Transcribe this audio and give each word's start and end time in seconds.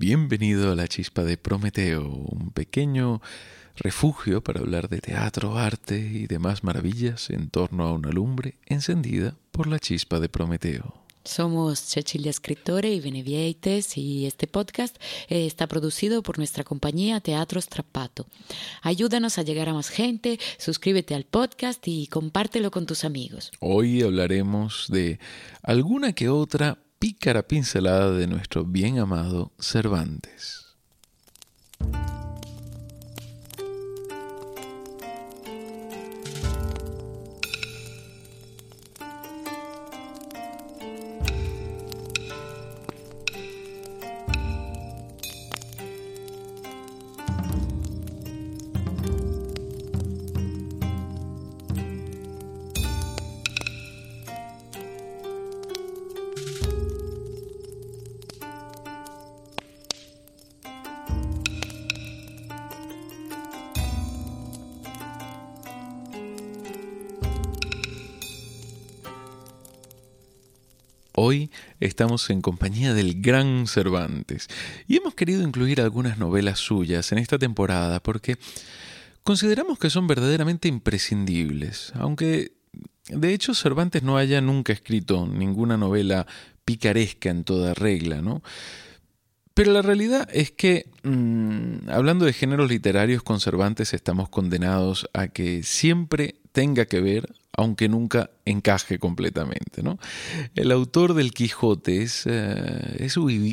Bienvenido 0.00 0.72
a 0.72 0.76
la 0.76 0.88
chispa 0.88 1.24
de 1.24 1.36
Prometeo, 1.36 2.06
un 2.06 2.52
pequeño 2.52 3.20
refugio 3.76 4.42
para 4.42 4.60
hablar 4.60 4.88
de 4.88 5.02
teatro, 5.02 5.58
arte 5.58 5.98
y 5.98 6.26
demás 6.26 6.64
maravillas 6.64 7.28
en 7.28 7.50
torno 7.50 7.84
a 7.84 7.92
una 7.92 8.08
lumbre 8.08 8.54
encendida 8.64 9.36
por 9.50 9.66
la 9.66 9.78
chispa 9.78 10.18
de 10.18 10.30
Prometeo. 10.30 10.94
Somos 11.22 11.80
Cecilia 11.80 12.30
Escritore 12.30 12.90
y 12.90 13.00
Benevieites 13.00 13.98
y 13.98 14.24
este 14.24 14.46
podcast 14.46 14.96
eh, 15.28 15.44
está 15.44 15.66
producido 15.66 16.22
por 16.22 16.38
nuestra 16.38 16.64
compañía 16.64 17.20
Teatro 17.20 17.60
Strappato. 17.60 18.26
Ayúdanos 18.80 19.36
a 19.36 19.42
llegar 19.42 19.68
a 19.68 19.74
más 19.74 19.90
gente, 19.90 20.40
suscríbete 20.56 21.14
al 21.14 21.24
podcast 21.24 21.86
y 21.86 22.06
compártelo 22.06 22.70
con 22.70 22.86
tus 22.86 23.04
amigos. 23.04 23.52
Hoy 23.60 24.00
hablaremos 24.00 24.86
de 24.88 25.18
alguna 25.62 26.14
que 26.14 26.30
otra 26.30 26.78
pícara 27.00 27.48
pincelada 27.48 28.12
de 28.12 28.26
nuestro 28.26 28.66
bien 28.66 28.98
amado 28.98 29.52
Cervantes. 29.58 30.76
Hoy 71.30 71.48
estamos 71.78 72.28
en 72.30 72.42
compañía 72.42 72.92
del 72.92 73.22
gran 73.22 73.68
Cervantes 73.68 74.48
y 74.88 74.96
hemos 74.96 75.14
querido 75.14 75.44
incluir 75.44 75.80
algunas 75.80 76.18
novelas 76.18 76.58
suyas 76.58 77.12
en 77.12 77.18
esta 77.18 77.38
temporada 77.38 78.00
porque 78.00 78.36
consideramos 79.22 79.78
que 79.78 79.90
son 79.90 80.08
verdaderamente 80.08 80.66
imprescindibles, 80.66 81.92
aunque 81.94 82.54
de 83.10 83.32
hecho 83.32 83.54
Cervantes 83.54 84.02
no 84.02 84.16
haya 84.16 84.40
nunca 84.40 84.72
escrito 84.72 85.24
ninguna 85.24 85.76
novela 85.76 86.26
picaresca 86.64 87.30
en 87.30 87.44
toda 87.44 87.74
regla, 87.74 88.22
¿no? 88.22 88.42
Pero 89.54 89.72
la 89.72 89.82
realidad 89.82 90.28
es 90.32 90.50
que, 90.50 90.90
mm, 91.04 91.90
hablando 91.90 92.24
de 92.24 92.32
géneros 92.32 92.68
literarios 92.68 93.22
con 93.22 93.38
Cervantes, 93.38 93.94
estamos 93.94 94.28
condenados 94.30 95.08
a 95.12 95.28
que 95.28 95.62
siempre 95.62 96.40
tenga 96.50 96.86
que 96.86 97.00
ver 97.00 97.32
aunque 97.56 97.88
nunca 97.88 98.30
encaje 98.44 98.98
completamente. 98.98 99.82
¿no? 99.82 99.98
El 100.54 100.72
autor 100.72 101.14
del 101.14 101.32
Quijote 101.32 102.02
es, 102.02 102.24
eh, 102.26 103.08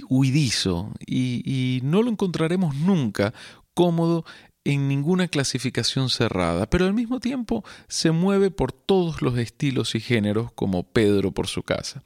huidizo 0.10 0.92
y, 1.06 1.80
no 1.84 2.02
lo 2.02 2.10
encontraremos 2.10 2.76
nunca 2.76 3.34
cómodo 3.74 4.26
en 4.64 4.88
ninguna 4.88 5.28
clasificación 5.28 6.10
cerrada, 6.10 6.70
pero 6.70 6.86
al 6.86 6.94
mismo 6.94 7.20
tiempo 7.20 7.64
se 7.88 8.12
mueve 8.12 8.52
por 8.52 8.72
todos 8.72 9.22
los 9.22 9.38
estilos 9.38 9.96
y 9.96 10.00
géneros 10.00 10.52
como 10.52 10.84
Pedro 10.84 11.32
por 11.32 11.48
su 11.48 11.64
casa. 11.64 12.04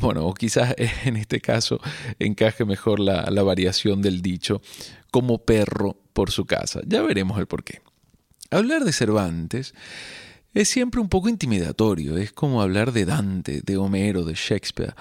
Bueno, 0.00 0.26
o 0.26 0.34
quizás 0.34 0.74
en 1.04 1.16
este 1.16 1.40
caso 1.40 1.80
encaje 2.18 2.64
mejor 2.64 3.00
la, 3.00 3.30
la 3.30 3.42
variación 3.42 4.02
del 4.02 4.22
dicho 4.22 4.60
como 5.10 5.38
perro 5.38 5.96
por 6.12 6.30
su 6.30 6.44
casa. 6.44 6.80
Ya 6.86 7.02
veremos 7.02 7.38
el 7.38 7.46
porqué. 7.46 7.80
Hablar 8.50 8.84
de 8.84 8.92
Cervantes 8.92 9.74
es 10.54 10.68
siempre 10.68 11.00
un 11.00 11.08
poco 11.08 11.28
intimidatorio, 11.28 12.16
es 12.16 12.32
como 12.32 12.62
hablar 12.62 12.92
de 12.92 13.04
Dante, 13.04 13.62
de 13.62 13.76
Homero, 13.76 14.24
de 14.24 14.34
Shakespeare. 14.34 14.94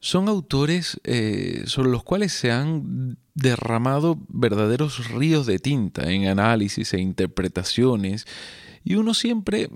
Son 0.00 0.28
autores 0.28 1.00
eh, 1.04 1.62
sobre 1.66 1.90
los 1.90 2.02
cuales 2.02 2.32
se 2.32 2.50
han 2.50 3.18
derramado 3.34 4.18
verdaderos 4.28 5.08
ríos 5.10 5.46
de 5.46 5.58
tinta 5.58 6.10
en 6.10 6.26
análisis 6.26 6.92
e 6.92 7.00
interpretaciones, 7.00 8.26
y 8.84 8.96
uno 8.96 9.14
siempre, 9.14 9.68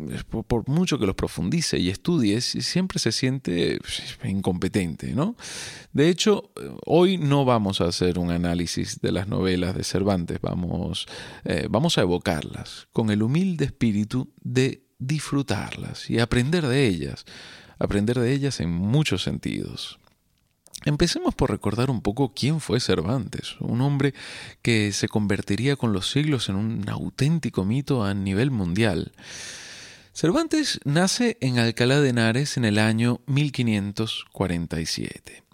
por 0.49 0.69
mucho 0.69 0.99
que 0.99 1.07
los 1.07 1.15
profundice 1.15 1.79
y 1.79 1.91
estudie, 1.91 2.41
siempre 2.41 2.99
se 2.99 3.13
siente 3.13 3.79
pues, 3.79 4.19
incompetente, 4.25 5.13
¿no? 5.13 5.37
De 5.93 6.09
hecho, 6.09 6.51
hoy 6.85 7.17
no 7.17 7.45
vamos 7.45 7.81
a 7.81 7.85
hacer 7.85 8.19
un 8.19 8.33
análisis 8.33 9.01
de 9.01 9.13
las 9.13 9.29
novelas 9.29 9.77
de 9.77 9.85
Cervantes, 9.85 10.41
vamos, 10.41 11.07
eh, 11.45 11.69
vamos 11.71 11.99
a 11.99 12.03
evocarlas 12.03 12.89
con 12.93 13.11
el 13.11 13.23
humilde 13.23 13.67
espíritu 13.67 14.33
de 14.43 14.86
disfrutarlas 14.99 16.11
y 16.11 16.19
aprender 16.19 16.67
de 16.67 16.87
ellas, 16.87 17.25
aprender 17.79 18.19
de 18.19 18.33
ellas 18.33 18.61
en 18.61 18.71
muchos 18.71 19.23
sentidos. 19.23 19.99
Empecemos 20.85 21.35
por 21.35 21.51
recordar 21.51 21.91
un 21.91 22.01
poco 22.01 22.33
quién 22.35 22.61
fue 22.61 22.81
Cervantes, 22.81 23.57
un 23.61 23.81
hombre 23.81 24.15
que 24.63 24.93
se 24.93 25.09
convertiría 25.09 25.77
con 25.77 25.93
los 25.93 26.11
siglos 26.11 26.49
en 26.49 26.57
un 26.57 26.89
auténtico 26.89 27.65
mito 27.65 28.05
a 28.05 28.15
nivel 28.15 28.51
mundial. 28.51 29.13
Cervantes 30.13 30.81
nace 30.85 31.39
en 31.41 31.59
Alcalá 31.59 32.01
de 32.01 32.11
Henares 32.11 32.57
en 32.57 32.65
el 32.65 32.79
año 32.79 33.21
1547. 33.27 35.46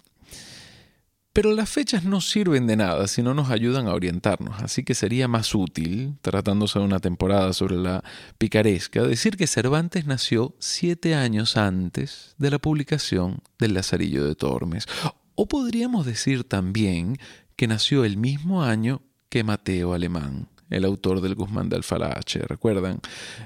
Pero 1.33 1.53
las 1.53 1.71
fechas 1.71 2.05
no 2.05 2.21
sirven 2.21 2.67
de 2.67 2.77
nada 2.77 3.09
si 3.09 3.23
no 3.23 3.33
nos 3.33 3.51
ayudan 3.51 3.89
a 3.89 3.95
orientarnos, 3.95 4.63
así 4.63 4.85
que 4.85 4.95
sería 4.95 5.29
más 5.29 5.55
útil, 5.55 6.19
tratándose 6.21 6.79
de 6.79 6.85
una 6.85 7.01
temporada 7.01 7.55
sobre 7.55 7.77
la 7.77 8.05
picaresca, 8.37 9.03
decir 9.03 9.39
que 9.39 9.47
Cervantes 9.47 10.07
nació 10.07 10.55
siete 10.59 11.15
años 11.15 11.57
antes 11.57 12.35
de 12.37 12.51
la 12.51 12.59
publicación 12.59 13.39
del 13.59 13.73
Lazarillo 13.73 14.27
de 14.27 14.35
Tormes. 14.35 14.87
O 15.35 15.49
podríamos 15.49 16.05
decir 16.05 16.45
también 16.45 17.19
que 17.57 17.67
nació 17.67 18.05
el 18.05 18.19
mismo 18.19 18.63
año 18.63 19.01
que 19.31 19.43
Mateo 19.43 19.95
Alemán, 19.95 20.49
el 20.69 20.85
autor 20.85 21.23
del 21.23 21.35
Guzmán 21.35 21.71
de 21.71 21.77
Alfarache, 21.77 22.41
¿recuerdan? 22.41 23.01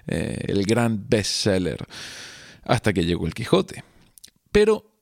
Eh, 0.09 0.47
el 0.49 0.65
gran 0.65 1.09
bestseller, 1.09 1.87
hasta 2.65 2.93
que 2.93 3.05
llegó 3.05 3.29
el 3.29 3.35
Quijote. 3.35 3.85
Pero 4.51 4.96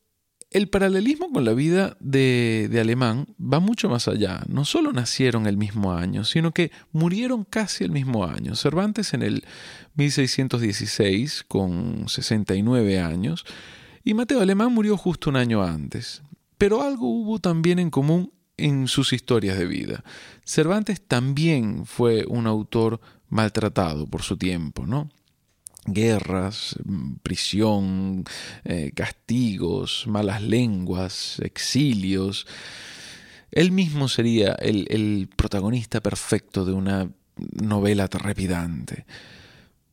el 0.55 0.69
paralelismo 0.69 1.33
con 1.33 1.45
la 1.45 1.53
vida 1.53 1.97
de, 1.99 2.71
Alemán 2.81 3.27
va 3.41 3.59
mucho 3.59 3.89
más 3.89 4.07
allá. 4.07 4.41
No 4.49 4.65
solo 4.65 4.93
nacieron 4.93 5.49
el 5.49 5.57
mismo 5.57 5.93
año, 5.93 6.25
sino 6.25 6.53
que 6.53 6.71
murieron 6.93 7.43
casi 7.43 7.83
el 7.83 7.91
mismo 7.91 8.25
año. 8.25 8.55
Cervantes 8.55 9.15
en 9.15 9.23
el 9.23 9.45
1616, 9.97 11.45
con 11.49 12.09
69 12.09 13.01
años, 13.01 13.45
y 14.05 14.15
Mateo 14.15 14.41
Alemán 14.41 14.73
murió 14.73 14.97
justo 14.97 15.29
un 15.29 15.37
año 15.37 15.61
antes. 15.65 16.23
Pero 16.57 16.83
algo 16.83 17.09
hubo 17.09 17.41
también 17.41 17.81
en 17.81 17.91
común 17.91 18.33
en 18.57 18.87
sus 18.87 19.13
historias 19.13 19.59
de 19.59 19.67
vida. 19.67 20.05
Cervantes 20.45 21.05
también 21.05 21.85
fue 21.85 22.27
un 22.29 22.47
autor 22.47 23.01
maltratado 23.29 24.07
por 24.07 24.23
su 24.23 24.37
tiempo, 24.37 24.87
¿no? 24.87 25.11
Guerras, 25.87 26.77
prisión, 27.23 28.25
eh, 28.65 28.93
castigos, 28.95 30.07
malas 30.07 30.43
lenguas, 30.43 31.41
exilios. 31.41 32.47
Él 33.51 33.71
mismo 33.73 34.09
sería 34.09 34.53
el, 34.55 34.87
el 34.91 35.29
protagonista 35.37 36.01
perfecto 36.01 36.65
de 36.65 36.73
una 36.73 37.11
novela 37.37 38.09
trepidante. 38.09 39.07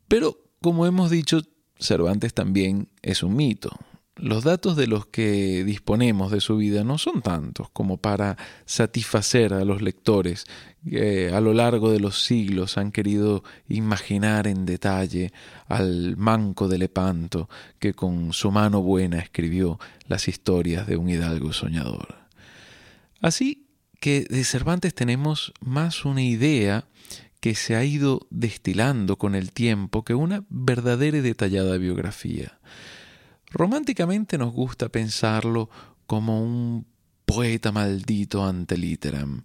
Pero, 0.07 0.37
como 0.61 0.85
hemos 0.85 1.11
dicho, 1.11 1.41
Cervantes 1.79 2.33
también 2.33 2.89
es 3.01 3.23
un 3.23 3.35
mito. 3.35 3.71
Los 4.21 4.43
datos 4.43 4.75
de 4.75 4.85
los 4.85 5.07
que 5.07 5.63
disponemos 5.63 6.31
de 6.31 6.41
su 6.41 6.57
vida 6.57 6.83
no 6.83 6.99
son 6.99 7.23
tantos 7.23 7.69
como 7.71 7.97
para 7.97 8.37
satisfacer 8.65 9.51
a 9.51 9.65
los 9.65 9.81
lectores 9.81 10.45
que 10.87 11.31
a 11.33 11.41
lo 11.41 11.55
largo 11.55 11.91
de 11.91 11.99
los 11.99 12.23
siglos 12.23 12.77
han 12.77 12.91
querido 12.91 13.43
imaginar 13.67 14.45
en 14.45 14.67
detalle 14.67 15.33
al 15.67 16.17
manco 16.17 16.67
de 16.67 16.77
Lepanto 16.77 17.49
que 17.79 17.95
con 17.95 18.31
su 18.31 18.51
mano 18.51 18.83
buena 18.83 19.17
escribió 19.17 19.79
las 20.07 20.27
historias 20.27 20.85
de 20.85 20.97
un 20.97 21.09
hidalgo 21.09 21.51
soñador. 21.51 22.15
Así 23.21 23.65
que 23.99 24.27
de 24.29 24.43
Cervantes 24.43 24.93
tenemos 24.93 25.51
más 25.61 26.05
una 26.05 26.21
idea 26.21 26.85
que 27.39 27.55
se 27.55 27.75
ha 27.75 27.83
ido 27.83 28.27
destilando 28.29 29.17
con 29.17 29.33
el 29.33 29.51
tiempo 29.51 30.03
que 30.03 30.13
una 30.13 30.45
verdadera 30.49 31.17
y 31.17 31.21
detallada 31.21 31.77
biografía. 31.77 32.59
Románticamente 33.51 34.37
nos 34.37 34.53
gusta 34.53 34.89
pensarlo 34.89 35.69
como 36.07 36.41
un 36.41 36.85
poeta 37.25 37.71
maldito 37.71 38.45
ante 38.45 38.77
literam, 38.77 39.43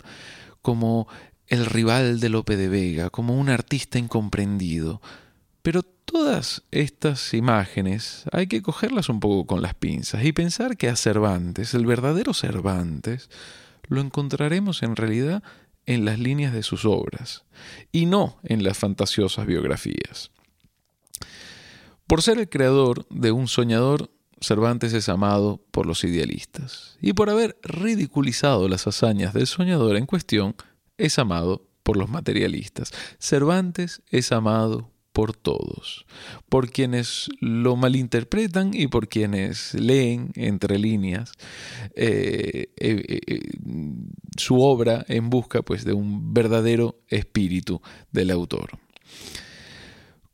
como 0.62 1.08
el 1.48 1.66
rival 1.66 2.20
de 2.20 2.28
Lope 2.28 2.56
de 2.56 2.68
Vega, 2.68 3.10
como 3.10 3.38
un 3.38 3.48
artista 3.48 3.98
incomprendido. 3.98 5.00
Pero 5.62 5.82
todas 5.82 6.62
estas 6.70 7.34
imágenes 7.34 8.24
hay 8.32 8.46
que 8.46 8.62
cogerlas 8.62 9.08
un 9.08 9.20
poco 9.20 9.46
con 9.46 9.62
las 9.62 9.74
pinzas 9.74 10.24
y 10.24 10.32
pensar 10.32 10.76
que 10.76 10.88
a 10.88 10.96
Cervantes, 10.96 11.74
el 11.74 11.86
verdadero 11.86 12.34
Cervantes, 12.34 13.28
lo 13.88 14.00
encontraremos 14.00 14.82
en 14.82 14.96
realidad 14.96 15.42
en 15.86 16.04
las 16.04 16.18
líneas 16.18 16.52
de 16.52 16.62
sus 16.62 16.84
obras 16.84 17.44
y 17.92 18.06
no 18.06 18.38
en 18.42 18.64
las 18.64 18.78
fantasiosas 18.78 19.46
biografías. 19.46 20.30
Por 22.06 22.22
ser 22.22 22.38
el 22.38 22.48
creador 22.48 23.06
de 23.10 23.32
un 23.32 23.48
soñador, 23.48 24.10
Cervantes 24.40 24.92
es 24.92 25.08
amado 25.08 25.64
por 25.70 25.86
los 25.86 26.04
idealistas 26.04 26.98
y 27.00 27.14
por 27.14 27.30
haber 27.30 27.58
ridiculizado 27.62 28.68
las 28.68 28.86
hazañas 28.86 29.32
del 29.32 29.46
soñador 29.46 29.96
en 29.96 30.06
cuestión, 30.06 30.54
es 30.98 31.18
amado 31.18 31.66
por 31.82 31.96
los 31.96 32.10
materialistas. 32.10 32.92
Cervantes 33.18 34.02
es 34.10 34.32
amado 34.32 34.90
por 35.12 35.34
todos, 35.34 36.04
por 36.50 36.70
quienes 36.70 37.28
lo 37.40 37.74
malinterpretan 37.74 38.72
y 38.74 38.86
por 38.88 39.08
quienes 39.08 39.72
leen 39.72 40.30
entre 40.34 40.78
líneas 40.78 41.32
eh, 41.94 42.68
eh, 42.76 43.20
eh, 43.26 43.40
su 44.36 44.60
obra 44.60 45.06
en 45.08 45.30
busca 45.30 45.62
pues, 45.62 45.84
de 45.86 45.94
un 45.94 46.34
verdadero 46.34 47.00
espíritu 47.08 47.80
del 48.12 48.30
autor. 48.30 48.78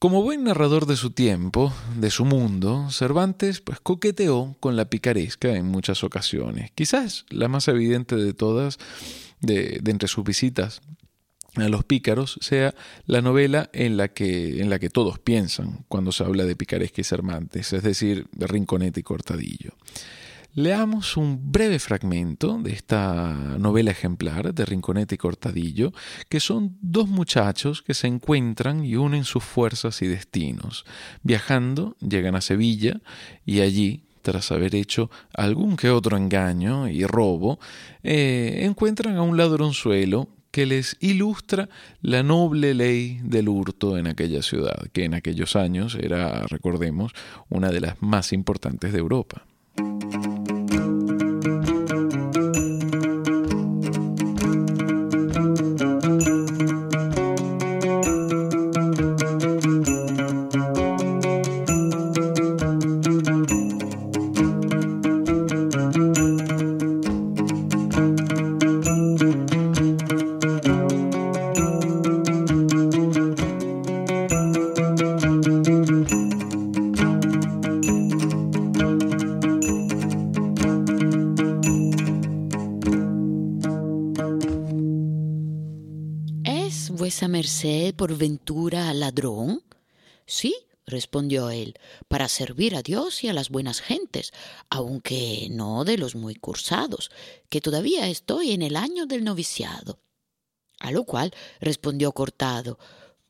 Como 0.02 0.20
buen 0.20 0.42
narrador 0.42 0.86
de 0.86 0.96
su 0.96 1.10
tiempo, 1.10 1.72
de 1.96 2.10
su 2.10 2.24
mundo, 2.24 2.90
Cervantes 2.90 3.60
pues, 3.60 3.78
coqueteó 3.78 4.56
con 4.58 4.74
la 4.74 4.86
picaresca 4.86 5.54
en 5.54 5.66
muchas 5.66 6.02
ocasiones. 6.02 6.72
Quizás 6.74 7.24
la 7.30 7.46
más 7.46 7.68
evidente 7.68 8.16
de 8.16 8.34
todas, 8.34 8.80
de 9.38 9.80
entre 9.86 10.08
sus 10.08 10.24
visitas 10.24 10.80
a 11.54 11.68
los 11.68 11.84
pícaros 11.84 12.36
sea 12.40 12.74
la 13.06 13.20
novela 13.20 13.70
en 13.72 13.96
la 13.96 14.08
que, 14.08 14.60
en 14.60 14.70
la 14.70 14.80
que 14.80 14.90
todos 14.90 15.20
piensan 15.20 15.84
cuando 15.86 16.10
se 16.10 16.24
habla 16.24 16.46
de 16.46 16.56
picaresca 16.56 17.00
y 17.00 17.04
Cervantes, 17.04 17.72
es 17.72 17.84
decir, 17.84 18.26
de 18.32 18.48
Rinconete 18.48 18.98
y 18.98 19.02
Cortadillo. 19.04 19.74
Leamos 20.54 21.16
un 21.16 21.50
breve 21.50 21.78
fragmento 21.78 22.58
de 22.58 22.72
esta 22.72 23.32
novela 23.58 23.90
ejemplar 23.90 24.52
de 24.52 24.66
Rinconete 24.66 25.14
y 25.14 25.18
Cortadillo, 25.18 25.94
que 26.28 26.40
son 26.40 26.76
dos 26.82 27.08
muchachos 27.08 27.80
que 27.80 27.94
se 27.94 28.06
encuentran 28.06 28.84
y 28.84 28.96
unen 28.96 29.24
sus 29.24 29.42
fuerzas 29.42 30.02
y 30.02 30.08
destinos. 30.08 30.84
Viajando, 31.22 31.96
llegan 32.06 32.34
a 32.34 32.42
Sevilla 32.42 33.00
y 33.46 33.60
allí, 33.60 34.04
tras 34.20 34.52
haber 34.52 34.74
hecho 34.74 35.10
algún 35.32 35.78
que 35.78 35.88
otro 35.88 36.18
engaño 36.18 36.86
y 36.86 37.06
robo, 37.06 37.58
eh, 38.02 38.58
encuentran 38.64 39.16
a 39.16 39.22
un 39.22 39.38
ladronzuelo 39.38 40.28
que 40.50 40.66
les 40.66 40.98
ilustra 41.00 41.70
la 42.02 42.22
noble 42.22 42.74
ley 42.74 43.20
del 43.24 43.48
hurto 43.48 43.96
en 43.96 44.06
aquella 44.06 44.42
ciudad, 44.42 44.76
que 44.92 45.04
en 45.04 45.14
aquellos 45.14 45.56
años 45.56 45.94
era, 45.94 46.46
recordemos, 46.46 47.12
una 47.48 47.70
de 47.70 47.80
las 47.80 48.02
más 48.02 48.34
importantes 48.34 48.92
de 48.92 48.98
Europa. 48.98 49.46
Servir 92.32 92.74
a 92.74 92.82
Dios 92.82 93.22
y 93.22 93.28
a 93.28 93.32
las 93.32 93.48
buenas 93.48 93.80
gentes, 93.80 94.32
aunque 94.70 95.48
no 95.50 95.84
de 95.84 95.98
los 95.98 96.14
muy 96.16 96.34
cursados, 96.34 97.10
que 97.48 97.60
todavía 97.60 98.08
estoy 98.08 98.52
en 98.52 98.62
el 98.62 98.76
año 98.76 99.06
del 99.06 99.22
noviciado. 99.22 100.00
A 100.80 100.90
lo 100.90 101.04
cual 101.04 101.32
respondió 101.60 102.12
Cortado, 102.12 102.78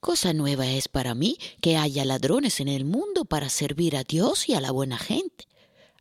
Cosa 0.01 0.33
nueva 0.33 0.67
es 0.67 0.89
para 0.89 1.15
mí 1.15 1.39
que 1.61 1.77
haya 1.77 2.05
ladrones 2.05 2.59
en 2.59 2.67
el 2.67 2.85
mundo 2.85 3.25
para 3.25 3.49
servir 3.49 3.97
a 3.97 4.03
Dios 4.03 4.49
y 4.49 4.55
a 4.55 4.61
la 4.61 4.73
buena 4.73 4.99
gente. 4.99 5.47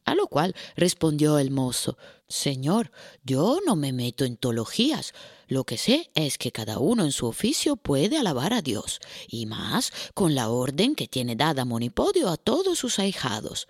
A 0.05 0.15
lo 0.15 0.27
cual 0.27 0.55
respondió 0.75 1.37
el 1.37 1.51
mozo, 1.51 1.97
Señor, 2.27 2.91
yo 3.23 3.59
no 3.65 3.75
me 3.75 3.93
meto 3.93 4.25
en 4.25 4.37
teologías. 4.37 5.13
Lo 5.47 5.65
que 5.65 5.77
sé 5.77 6.09
es 6.15 6.37
que 6.37 6.51
cada 6.51 6.79
uno 6.79 7.03
en 7.03 7.11
su 7.11 7.27
oficio 7.27 7.75
puede 7.75 8.17
alabar 8.17 8.53
a 8.53 8.61
Dios, 8.61 8.99
y 9.27 9.45
más 9.45 9.91
con 10.13 10.33
la 10.33 10.49
orden 10.49 10.95
que 10.95 11.07
tiene 11.07 11.35
dada 11.35 11.65
Monipodio 11.65 12.29
a 12.29 12.37
todos 12.37 12.79
sus 12.79 12.99
ahijados. 12.99 13.67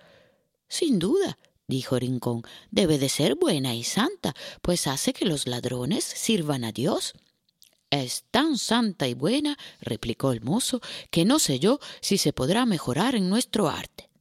Sin 0.68 0.98
duda, 0.98 1.36
dijo 1.66 1.98
Rincón, 1.98 2.42
debe 2.70 2.98
de 2.98 3.08
ser 3.08 3.34
buena 3.34 3.74
y 3.74 3.84
santa, 3.84 4.34
pues 4.62 4.86
hace 4.86 5.12
que 5.12 5.24
los 5.24 5.46
ladrones 5.46 6.04
sirvan 6.04 6.64
a 6.64 6.72
Dios. 6.72 7.14
Es 7.90 8.24
tan 8.30 8.56
santa 8.56 9.06
y 9.06 9.14
buena, 9.14 9.58
replicó 9.80 10.32
el 10.32 10.40
mozo, 10.40 10.80
que 11.10 11.24
no 11.24 11.38
sé 11.38 11.58
yo 11.58 11.78
si 12.00 12.16
se 12.16 12.32
podrá 12.32 12.64
mejorar 12.64 13.16
en 13.16 13.28
nuestro 13.28 13.68
arte. 13.68 14.11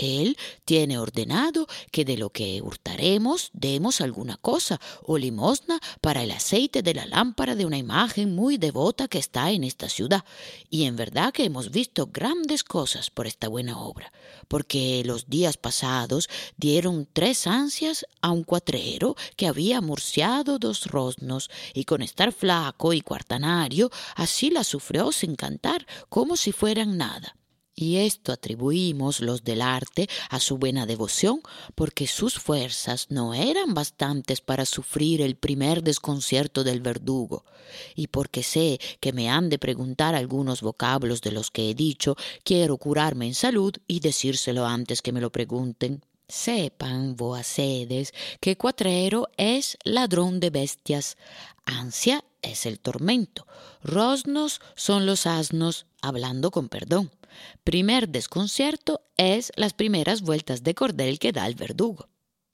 Él 0.00 0.38
tiene 0.64 0.98
ordenado 0.98 1.66
que 1.92 2.06
de 2.06 2.16
lo 2.16 2.30
que 2.30 2.62
hurtaremos 2.62 3.50
demos 3.52 4.00
alguna 4.00 4.38
cosa 4.38 4.80
o 5.02 5.18
limosna 5.18 5.78
para 6.00 6.22
el 6.22 6.30
aceite 6.30 6.82
de 6.82 6.94
la 6.94 7.04
lámpara 7.04 7.54
de 7.54 7.66
una 7.66 7.76
imagen 7.76 8.34
muy 8.34 8.56
devota 8.56 9.08
que 9.08 9.18
está 9.18 9.50
en 9.50 9.62
esta 9.62 9.90
ciudad. 9.90 10.24
Y 10.70 10.84
en 10.84 10.96
verdad 10.96 11.32
que 11.32 11.44
hemos 11.44 11.70
visto 11.70 12.08
grandes 12.12 12.64
cosas 12.64 13.10
por 13.10 13.26
esta 13.26 13.48
buena 13.48 13.78
obra, 13.78 14.10
porque 14.48 15.02
los 15.04 15.28
días 15.28 15.58
pasados 15.58 16.28
dieron 16.56 17.06
tres 17.12 17.46
ansias 17.46 18.06
a 18.22 18.30
un 18.30 18.44
cuatrero 18.44 19.16
que 19.36 19.46
había 19.46 19.82
murciado 19.82 20.58
dos 20.58 20.86
rosnos, 20.86 21.50
y 21.74 21.84
con 21.84 22.00
estar 22.00 22.32
flaco 22.32 22.94
y 22.94 23.02
cuartanario, 23.02 23.90
así 24.16 24.50
la 24.50 24.64
sufrió 24.64 25.12
sin 25.12 25.36
cantar, 25.36 25.86
como 26.08 26.36
si 26.36 26.52
fueran 26.52 26.96
nada 26.96 27.36
y 27.80 27.96
esto 27.96 28.32
atribuimos 28.32 29.20
los 29.20 29.42
del 29.42 29.62
arte 29.62 30.08
a 30.28 30.38
su 30.38 30.58
buena 30.58 30.86
devoción, 30.86 31.40
porque 31.74 32.06
sus 32.06 32.34
fuerzas 32.34 33.06
no 33.08 33.34
eran 33.34 33.74
bastantes 33.74 34.40
para 34.40 34.66
sufrir 34.66 35.22
el 35.22 35.36
primer 35.36 35.82
desconcierto 35.82 36.62
del 36.62 36.80
verdugo, 36.80 37.44
y 37.94 38.08
porque 38.08 38.42
sé 38.42 38.78
que 39.00 39.12
me 39.12 39.30
han 39.30 39.48
de 39.48 39.58
preguntar 39.58 40.14
algunos 40.14 40.60
vocablos 40.60 41.22
de 41.22 41.32
los 41.32 41.50
que 41.50 41.70
he 41.70 41.74
dicho, 41.74 42.16
quiero 42.44 42.76
curarme 42.76 43.26
en 43.26 43.34
salud 43.34 43.74
y 43.86 44.00
decírselo 44.00 44.66
antes 44.66 45.02
que 45.02 45.12
me 45.12 45.20
lo 45.20 45.30
pregunten. 45.30 46.04
Sepan, 46.28 47.16
voacedes, 47.16 48.14
que 48.40 48.56
cuatrero 48.56 49.28
es 49.36 49.76
ladrón 49.82 50.38
de 50.38 50.50
bestias, 50.50 51.16
ansia 51.64 52.24
es 52.40 52.66
el 52.66 52.78
tormento, 52.78 53.46
rosnos 53.82 54.60
son 54.76 55.06
los 55.06 55.26
asnos, 55.26 55.86
hablando 56.02 56.52
con 56.52 56.68
perdón. 56.68 57.10
Primer 57.64 58.08
desconcierto 58.08 59.02
es 59.16 59.52
las 59.56 59.74
primeras 59.74 60.22
vueltas 60.22 60.62
de 60.62 60.74
cordel 60.74 61.18
que 61.18 61.32
da 61.32 61.46
el 61.46 61.54
verdugo. 61.54 62.08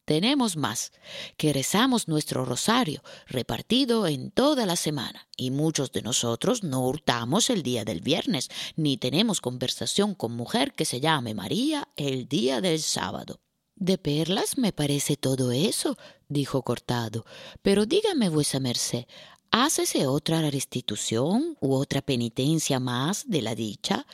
Tenemos 0.06 0.56
más, 0.56 0.92
que 1.36 1.52
rezamos 1.52 2.06
nuestro 2.06 2.44
rosario 2.44 3.02
repartido 3.26 4.06
en 4.06 4.30
toda 4.30 4.64
la 4.64 4.76
semana, 4.76 5.26
y 5.36 5.50
muchos 5.50 5.90
de 5.90 6.02
nosotros 6.02 6.62
no 6.62 6.86
hurtamos 6.86 7.50
el 7.50 7.64
día 7.64 7.84
del 7.84 8.02
viernes, 8.02 8.48
ni 8.76 8.98
tenemos 8.98 9.40
conversación 9.40 10.14
con 10.14 10.30
mujer 10.30 10.74
que 10.74 10.84
se 10.84 11.00
llame 11.00 11.34
María 11.34 11.88
el 11.96 12.28
día 12.28 12.60
del 12.60 12.80
sábado. 12.80 13.40
De 13.74 13.98
perlas 13.98 14.58
me 14.58 14.72
parece 14.72 15.16
todo 15.16 15.50
eso, 15.50 15.98
dijo 16.28 16.62
Cortado, 16.62 17.26
pero 17.60 17.84
dígame 17.84 18.28
vuesa 18.28 18.60
merced, 18.60 19.06
¿hácese 19.50 20.06
otra 20.06 20.48
restitución 20.50 21.58
u 21.60 21.74
otra 21.74 22.00
penitencia 22.00 22.78
más 22.78 23.28
de 23.28 23.42
la 23.42 23.56
dicha? 23.56 24.06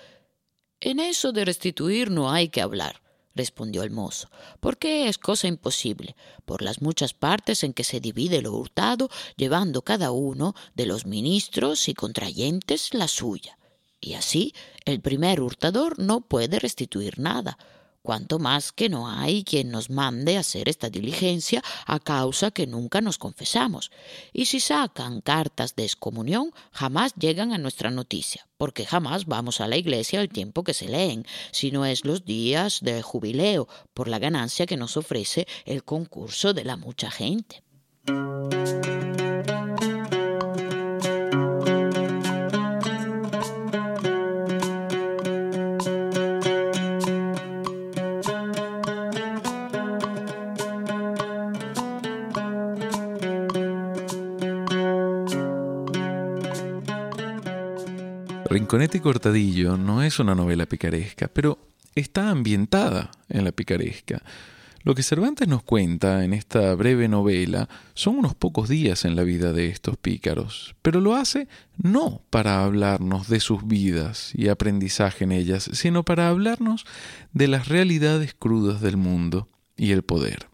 En 0.85 0.99
eso 0.99 1.31
de 1.31 1.45
restituir 1.45 2.11
no 2.11 2.33
hay 2.33 2.49
que 2.49 2.61
hablar, 2.61 3.03
respondió 3.37 3.85
el 3.85 3.93
mozo, 3.93 4.29
porque 4.59 5.07
es 5.07 5.17
cosa 5.17 5.47
imposible, 5.47 6.17
por 6.45 6.61
las 6.61 6.83
muchas 6.83 7.15
partes 7.15 7.63
en 7.63 7.73
que 7.73 7.85
se 7.85 8.01
divide 8.01 8.43
lo 8.43 8.53
hurtado, 8.53 9.09
llevando 9.37 9.83
cada 9.83 10.11
uno 10.11 10.57
de 10.75 10.87
los 10.87 11.07
ministros 11.07 11.89
y 11.89 11.95
contrayentes 11.95 12.95
la 12.95 13.07
suya. 13.07 13.59
Y 14.01 14.15
así 14.15 14.55
el 14.85 15.01
primer 15.01 15.41
hurtador 15.41 16.01
no 16.01 16.21
puede 16.21 16.59
restituir 16.59 17.21
nada, 17.21 17.59
cuanto 18.03 18.39
más 18.39 18.73
que 18.73 18.89
no 18.89 19.09
hay 19.09 19.45
quien 19.45 19.71
nos 19.71 19.91
mande 19.91 20.37
hacer 20.37 20.69
esta 20.69 20.91
diligencia 20.91 21.63
a 21.87 22.01
causa 22.01 22.51
que 22.51 22.67
nunca 22.67 23.01
nos 23.01 23.19
confesamos. 23.19 23.91
Y 24.33 24.47
si 24.47 24.61
sacan 24.61 25.21
cartas 25.21 25.75
de 25.77 25.85
excomunión, 25.85 26.53
jamás 26.73 27.15
llegan 27.15 27.53
a 27.53 27.59
nuestra 27.59 27.91
noticia, 27.91 28.47
porque 28.59 28.85
jamás 28.85 29.27
vamos 29.27 29.61
a 29.61 29.69
la 29.69 29.77
iglesia 29.77 30.21
al 30.21 30.29
tiempo 30.29 30.65
que 30.65 30.75
se 30.75 30.89
leen, 30.89 31.27
sino 31.53 31.87
es 31.87 32.05
los 32.05 32.25
días 32.25 32.81
de 32.83 33.03
jubileo, 33.03 33.69
por 33.95 34.09
la 34.09 34.19
ganancia 34.19 34.67
que 34.67 34.77
nos 34.77 34.97
ofrece 34.97 35.47
el 35.65 35.85
concurso 35.85 36.53
de 36.53 36.65
la 36.65 36.77
mucha 36.77 37.11
gente. 37.11 37.63
Rinconete 58.53 58.99
y 58.99 59.01
Cortadillo 59.01 59.79
no 59.79 60.03
es 60.03 60.19
una 60.19 60.35
novela 60.35 60.67
picaresca, 60.67 61.27
pero 61.33 61.59
está 61.95 62.29
ambientada 62.29 63.11
en 63.31 63.45
la 63.45 63.53
picaresca. 63.53 64.23
Lo 64.83 64.95
que 64.95 65.03
Cervantes 65.03 65.49
nos 65.49 65.63
cuenta 65.63 66.23
en 66.23 66.35
esta 66.35 66.75
breve 66.75 67.09
novela 67.09 67.71
son 67.95 68.19
unos 68.19 68.35
pocos 68.35 68.69
días 68.69 69.07
en 69.07 69.17
la 69.17 69.23
vida 69.23 69.55
de 69.55 69.69
estos 69.69 69.97
pícaros, 69.97 70.75
pero 70.83 71.01
lo 71.01 71.15
hace 71.15 71.49
no 71.79 72.21
para 72.29 72.63
hablarnos 72.63 73.27
de 73.29 73.41
sus 73.41 73.67
vidas 73.67 74.33
y 74.35 74.49
aprendizaje 74.49 75.25
en 75.25 75.33
ellas, 75.33 75.71
sino 75.73 76.03
para 76.03 76.29
hablarnos 76.29 76.85
de 77.33 77.49
las 77.49 77.69
realidades 77.69 78.35
crudas 78.39 78.83
del 78.83 78.99
mundo 78.99 79.49
y 79.79 79.93
el 79.93 80.03
poder. 80.03 80.49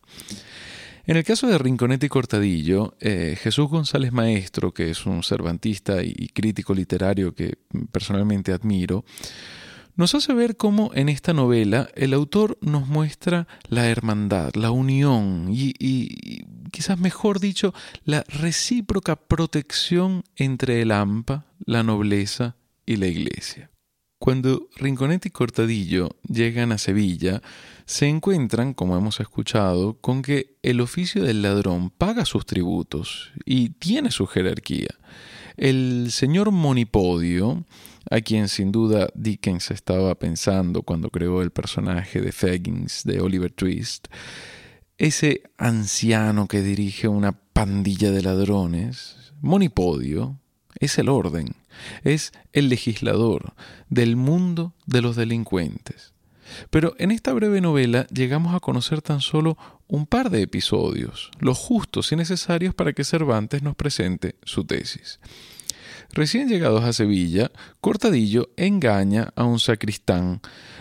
En 1.08 1.16
el 1.16 1.24
caso 1.24 1.46
de 1.46 1.56
Rinconete 1.56 2.04
y 2.04 2.08
Cortadillo, 2.10 2.94
eh, 3.00 3.34
Jesús 3.40 3.66
González 3.70 4.12
Maestro, 4.12 4.74
que 4.74 4.90
es 4.90 5.06
un 5.06 5.22
cervantista 5.22 6.02
y 6.02 6.28
crítico 6.34 6.74
literario 6.74 7.34
que 7.34 7.56
personalmente 7.90 8.52
admiro, 8.52 9.06
nos 9.96 10.14
hace 10.14 10.34
ver 10.34 10.58
cómo 10.58 10.90
en 10.92 11.08
esta 11.08 11.32
novela 11.32 11.88
el 11.94 12.12
autor 12.12 12.58
nos 12.60 12.88
muestra 12.88 13.48
la 13.70 13.88
hermandad, 13.88 14.52
la 14.52 14.70
unión 14.70 15.48
y, 15.50 16.44
quizás 16.72 16.98
mejor 16.98 17.40
dicho, 17.40 17.72
la 18.04 18.22
recíproca 18.28 19.16
protección 19.16 20.24
entre 20.36 20.82
el 20.82 20.92
AMPA, 20.92 21.46
la 21.64 21.82
nobleza 21.82 22.56
y 22.84 22.96
la 22.96 23.06
iglesia. 23.06 23.70
Cuando 24.18 24.68
Rinconete 24.76 25.28
y 25.28 25.30
Cortadillo 25.30 26.10
llegan 26.28 26.70
a 26.72 26.76
Sevilla, 26.76 27.40
se 27.88 28.06
encuentran, 28.06 28.74
como 28.74 28.98
hemos 28.98 29.18
escuchado, 29.18 29.94
con 29.94 30.20
que 30.20 30.58
el 30.62 30.82
oficio 30.82 31.24
del 31.24 31.40
ladrón 31.40 31.88
paga 31.88 32.26
sus 32.26 32.44
tributos 32.44 33.32
y 33.46 33.70
tiene 33.70 34.10
su 34.10 34.26
jerarquía. 34.26 34.90
El 35.56 36.08
señor 36.10 36.50
Monipodio, 36.50 37.64
a 38.10 38.20
quien 38.20 38.48
sin 38.48 38.72
duda 38.72 39.08
Dickens 39.14 39.70
estaba 39.70 40.14
pensando 40.16 40.82
cuando 40.82 41.08
creó 41.08 41.40
el 41.40 41.50
personaje 41.50 42.20
de 42.20 42.30
Faggins 42.30 43.04
de 43.04 43.22
Oliver 43.22 43.50
Twist, 43.50 44.08
ese 44.98 45.44
anciano 45.56 46.46
que 46.46 46.60
dirige 46.60 47.08
una 47.08 47.40
pandilla 47.54 48.10
de 48.10 48.20
ladrones, 48.20 49.32
Monipodio, 49.40 50.38
es 50.78 50.98
el 50.98 51.08
orden, 51.08 51.56
es 52.04 52.32
el 52.52 52.68
legislador 52.68 53.54
del 53.88 54.16
mundo 54.16 54.74
de 54.84 55.00
los 55.00 55.16
delincuentes. 55.16 56.12
Pero 56.70 56.94
en 56.98 57.10
esta 57.10 57.32
breve 57.32 57.60
novela 57.60 58.06
llegamos 58.08 58.54
a 58.54 58.60
conocer 58.60 59.02
tan 59.02 59.20
solo 59.20 59.56
un 59.86 60.06
par 60.06 60.30
de 60.30 60.42
episodios, 60.42 61.30
los 61.40 61.58
justos 61.58 62.12
y 62.12 62.16
necesarios 62.16 62.74
para 62.74 62.92
que 62.92 63.04
Cervantes 63.04 63.62
nos 63.62 63.76
presente 63.76 64.36
su 64.44 64.64
tesis. 64.64 65.20
Recién 66.12 66.48
llegados 66.48 66.84
a 66.84 66.92
Sevilla, 66.92 67.50
Cortadillo 67.80 68.50
engaña 68.56 69.32
a 69.36 69.44
un 69.44 69.58
sacristán 69.58 70.40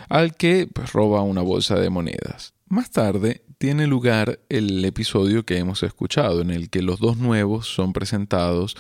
al 0.10 0.36
que 0.36 0.68
pues, 0.72 0.94
roba 0.94 1.22
una 1.22 1.42
bolsa 1.42 1.76
de 1.76 1.90
monedas. 1.90 2.54
Más 2.68 2.92
tarde 2.92 3.44
tiene 3.58 3.88
lugar 3.88 4.40
el 4.50 4.84
episodio 4.86 5.46
que 5.46 5.58
hemos 5.58 5.84
escuchado, 5.84 6.42
en 6.42 6.52
el 6.52 6.70
que 6.70 6.82
los 6.82 7.00
dos 7.00 7.18
nuevos 7.18 7.68
son 7.68 7.94
presentados 7.94 8.76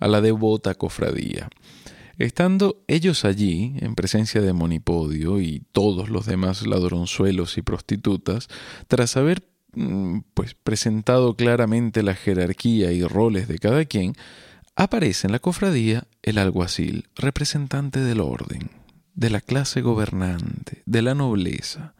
a 0.00 0.08
la 0.08 0.20
devota 0.20 0.74
cofradía. 0.74 1.48
Estando 2.18 2.82
ellos 2.88 3.24
allí, 3.24 3.74
en 3.78 3.94
presencia 3.94 4.40
de 4.40 4.52
Monipodio 4.52 5.40
y 5.40 5.62
todos 5.70 6.08
los 6.08 6.26
demás 6.26 6.66
ladronzuelos 6.66 7.56
y 7.58 7.62
prostitutas, 7.62 8.48
tras 8.88 9.16
haber 9.16 9.48
mm, 9.74 10.20
pues 10.34 10.54
presentado 10.54 11.36
claramente 11.36 12.02
la 12.02 12.14
jerarquía 12.14 12.90
y 12.90 13.04
roles 13.04 13.46
de 13.46 13.58
cada 13.60 13.84
quien, 13.84 14.14
aparece 14.74 15.28
en 15.28 15.32
la 15.32 15.38
cofradía 15.38 16.08
el 16.22 16.38
alguacil, 16.38 17.08
representante 17.14 18.00
del 18.00 18.20
orden, 18.20 18.72
de 19.14 19.30
la 19.30 19.40
clase 19.40 19.80
gobernante, 19.80 20.82
de 20.86 21.02
la 21.02 21.14
nobleza. 21.14 21.94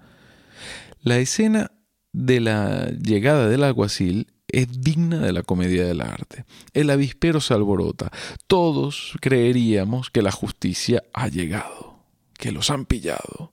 La 1.01 1.19
escena 1.19 1.71
de 2.13 2.41
la 2.41 2.91
llegada 2.91 3.49
del 3.49 3.63
alguacil 3.63 4.27
es 4.49 4.81
digna 4.81 5.19
de 5.19 5.33
la 5.33 5.43
comedia 5.43 5.85
del 5.85 6.01
arte. 6.01 6.45
El 6.73 6.91
avispero 6.91 7.41
se 7.41 7.55
alborota. 7.55 8.11
Todos 8.47 9.17
creeríamos 9.21 10.11
que 10.11 10.23
la 10.23 10.33
justicia 10.33 11.05
ha 11.13 11.29
llegado, 11.29 12.05
que 12.39 12.53
los 12.53 12.71
han 12.71 12.87
pillado, 12.87 13.53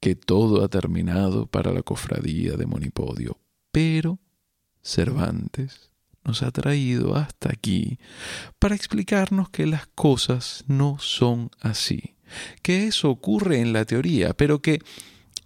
que 0.00 0.14
todo 0.14 0.64
ha 0.64 0.68
terminado 0.68 1.46
para 1.46 1.72
la 1.72 1.82
cofradía 1.82 2.56
de 2.56 2.66
Monipodio. 2.66 3.38
Pero 3.72 4.18
Cervantes 4.82 5.90
nos 6.24 6.42
ha 6.42 6.50
traído 6.50 7.16
hasta 7.16 7.50
aquí 7.50 7.98
para 8.58 8.74
explicarnos 8.74 9.50
que 9.50 9.66
las 9.66 9.86
cosas 9.86 10.64
no 10.66 10.98
son 10.98 11.50
así, 11.60 12.16
que 12.62 12.86
eso 12.86 13.10
ocurre 13.10 13.60
en 13.60 13.72
la 13.72 13.84
teoría, 13.84 14.34
pero 14.34 14.60
que 14.60 14.80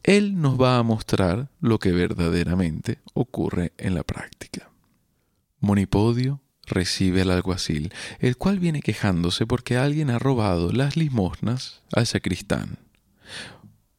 él 0.04 0.40
nos 0.40 0.60
va 0.60 0.78
a 0.78 0.82
mostrar 0.82 1.48
lo 1.60 1.78
que 1.78 1.90
verdaderamente 1.92 2.98
ocurre 3.14 3.72
en 3.78 3.94
la 3.94 4.04
práctica. 4.04 4.70
Monipodio 5.60 6.42
recibe 6.66 7.22
al 7.22 7.30
alguacil, 7.30 7.92
el 8.20 8.36
cual 8.36 8.58
viene 8.58 8.82
quejándose 8.82 9.46
porque 9.46 9.78
alguien 9.78 10.10
ha 10.10 10.18
robado 10.18 10.72
las 10.72 10.96
limosnas 10.96 11.82
al 11.92 12.06
sacristán. 12.06 12.78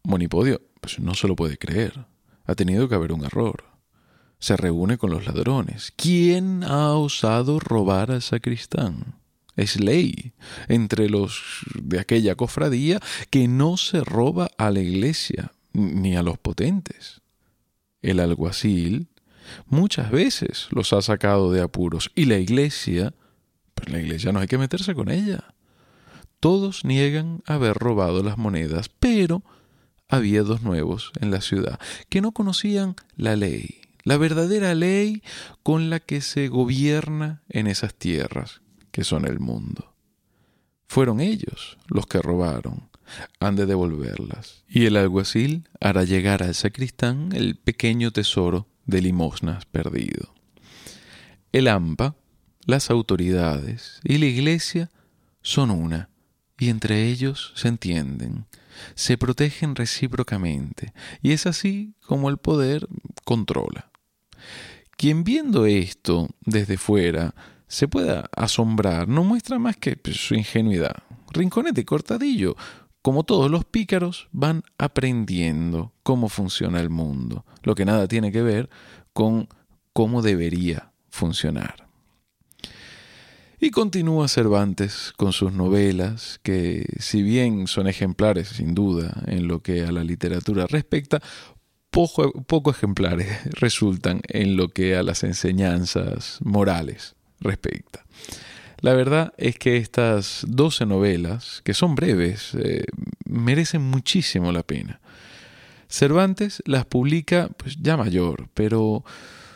Monipodio 0.03 0.61
pues, 0.79 0.99
no 0.99 1.15
se 1.15 1.27
lo 1.27 1.35
puede 1.35 1.57
creer. 1.57 2.05
Ha 2.45 2.53
tenido 2.53 2.87
que 2.87 2.93
haber 2.93 3.11
un 3.11 3.25
error. 3.25 3.65
Se 4.37 4.55
reúne 4.55 4.99
con 4.99 5.09
los 5.09 5.25
ladrones. 5.25 5.91
¿Quién 5.95 6.63
ha 6.63 6.91
osado 6.93 7.59
robar 7.59 8.11
al 8.11 8.21
sacristán? 8.21 9.15
Es 9.55 9.79
ley 9.79 10.33
entre 10.67 11.09
los 11.09 11.41
de 11.73 11.99
aquella 11.99 12.35
cofradía 12.35 12.99
que 13.31 13.47
no 13.47 13.77
se 13.77 14.03
roba 14.03 14.49
a 14.59 14.69
la 14.69 14.81
iglesia, 14.81 15.53
ni 15.75 16.15
a 16.15 16.23
los 16.23 16.37
potentes. 16.37 17.21
El 18.01 18.19
alguacil 18.19 19.09
muchas 19.67 20.11
veces 20.11 20.67
los 20.71 20.93
ha 20.93 21.01
sacado 21.01 21.51
de 21.51 21.61
apuros 21.61 22.11
y 22.15 22.25
la 22.25 22.37
iglesia, 22.37 23.13
pues 23.73 23.89
la 23.89 23.99
iglesia 23.99 24.31
no 24.31 24.39
hay 24.39 24.47
que 24.47 24.57
meterse 24.57 24.95
con 24.95 25.09
ella. 25.09 25.53
Todos 26.39 26.85
niegan 26.85 27.41
haber 27.45 27.75
robado 27.75 28.23
las 28.23 28.37
monedas, 28.37 28.89
pero 28.89 29.43
había 30.07 30.43
dos 30.43 30.61
nuevos 30.61 31.11
en 31.19 31.31
la 31.31 31.41
ciudad 31.41 31.79
que 32.09 32.21
no 32.21 32.31
conocían 32.31 32.95
la 33.15 33.35
ley, 33.35 33.81
la 34.03 34.17
verdadera 34.17 34.75
ley 34.75 35.23
con 35.63 35.89
la 35.89 35.99
que 35.99 36.21
se 36.21 36.47
gobierna 36.47 37.41
en 37.49 37.67
esas 37.67 37.95
tierras 37.95 38.61
que 38.91 39.03
son 39.03 39.25
el 39.25 39.39
mundo. 39.39 39.93
Fueron 40.87 41.19
ellos 41.19 41.77
los 41.87 42.05
que 42.05 42.21
robaron, 42.21 42.89
han 43.39 43.55
de 43.55 43.65
devolverlas. 43.65 44.63
Y 44.67 44.85
el 44.85 44.97
alguacil 44.97 45.69
hará 45.79 46.03
llegar 46.03 46.43
al 46.43 46.55
sacristán 46.55 47.31
el 47.33 47.55
pequeño 47.55 48.11
tesoro 48.11 48.67
de 48.85 49.01
limosnas 49.01 49.65
perdido. 49.65 50.33
El 51.51 51.67
AMPA, 51.67 52.15
las 52.65 52.89
autoridades 52.89 53.99
y 54.03 54.17
la 54.17 54.25
Iglesia 54.25 54.91
son 55.41 55.71
una, 55.71 56.09
y 56.57 56.69
entre 56.69 57.07
ellos 57.07 57.53
se 57.55 57.67
entienden, 57.67 58.45
se 58.95 59.17
protegen 59.17 59.75
recíprocamente, 59.75 60.93
y 61.21 61.31
es 61.31 61.45
así 61.45 61.93
como 62.01 62.29
el 62.29 62.37
poder 62.37 62.87
controla. 63.23 63.91
Quien 64.97 65.23
viendo 65.23 65.65
esto 65.65 66.29
desde 66.41 66.77
fuera 66.77 67.35
se 67.67 67.87
pueda 67.87 68.29
asombrar 68.35 69.07
no 69.07 69.23
muestra 69.23 69.59
más 69.59 69.75
que 69.77 69.99
su 70.13 70.35
ingenuidad. 70.35 71.03
Rinconete 71.31 71.83
cortadillo 71.83 72.55
como 73.05 73.23
todos 73.23 73.51
los 73.51 73.65
pícaros, 73.65 74.29
van 74.31 74.63
aprendiendo 74.79 75.93
cómo 76.01 76.27
funciona 76.27 76.79
el 76.79 76.89
mundo, 76.89 77.45
lo 77.61 77.75
que 77.75 77.85
nada 77.85 78.07
tiene 78.07 78.31
que 78.31 78.41
ver 78.41 78.67
con 79.13 79.47
cómo 79.93 80.23
debería 80.23 80.91
funcionar. 81.11 81.87
Y 83.59 83.69
continúa 83.69 84.27
Cervantes 84.27 85.13
con 85.17 85.33
sus 85.33 85.53
novelas, 85.53 86.39
que 86.41 86.87
si 86.97 87.21
bien 87.21 87.67
son 87.67 87.85
ejemplares 87.87 88.47
sin 88.47 88.73
duda 88.73 89.21
en 89.27 89.47
lo 89.47 89.61
que 89.61 89.83
a 89.83 89.91
la 89.91 90.03
literatura 90.03 90.65
respecta, 90.65 91.21
poco, 91.91 92.71
ejemplares 92.71 93.27
resultan 93.59 94.21
en 94.29 94.57
lo 94.57 94.69
que 94.69 94.95
a 94.95 95.03
las 95.03 95.23
enseñanzas 95.23 96.39
morales 96.43 97.15
respecta. 97.39 98.03
La 98.85 98.93
verdad 98.93 99.33
es 99.37 99.57
que 99.57 99.77
estas 99.77 100.45
12 100.47 100.85
novelas, 100.85 101.61
que 101.63 101.73
son 101.73 101.95
breves, 101.95 102.53
eh, 102.53 102.85
merecen 103.27 103.81
muchísimo 103.81 104.51
la 104.51 104.61
pena. 104.61 105.01
Cervantes 105.87 106.61
las 106.67 106.85
publica 106.85 107.49
pues, 107.57 107.77
ya 107.81 107.97
mayor, 107.97 108.47
pero 108.53 109.03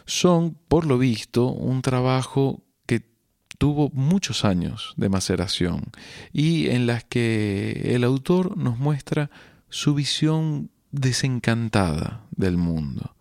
son, 0.08 0.58
por 0.68 0.88
lo 0.88 0.98
visto, 0.98 1.52
un 1.52 1.84
trabajo 1.84 2.64
que 2.88 3.04
tuvo 3.60 3.92
muchos 3.94 4.46
años 4.46 4.96
de 4.98 5.10
maceración 5.10 5.84
y 6.34 6.70
en 6.70 6.88
las 6.88 7.04
que 7.04 7.92
el 7.94 8.06
autor 8.06 8.58
nos 8.58 8.80
muestra 8.80 9.30
su 9.70 9.94
visión 9.94 10.72
desencantada 10.90 12.26
del 12.32 12.58
mundo. 12.58 13.16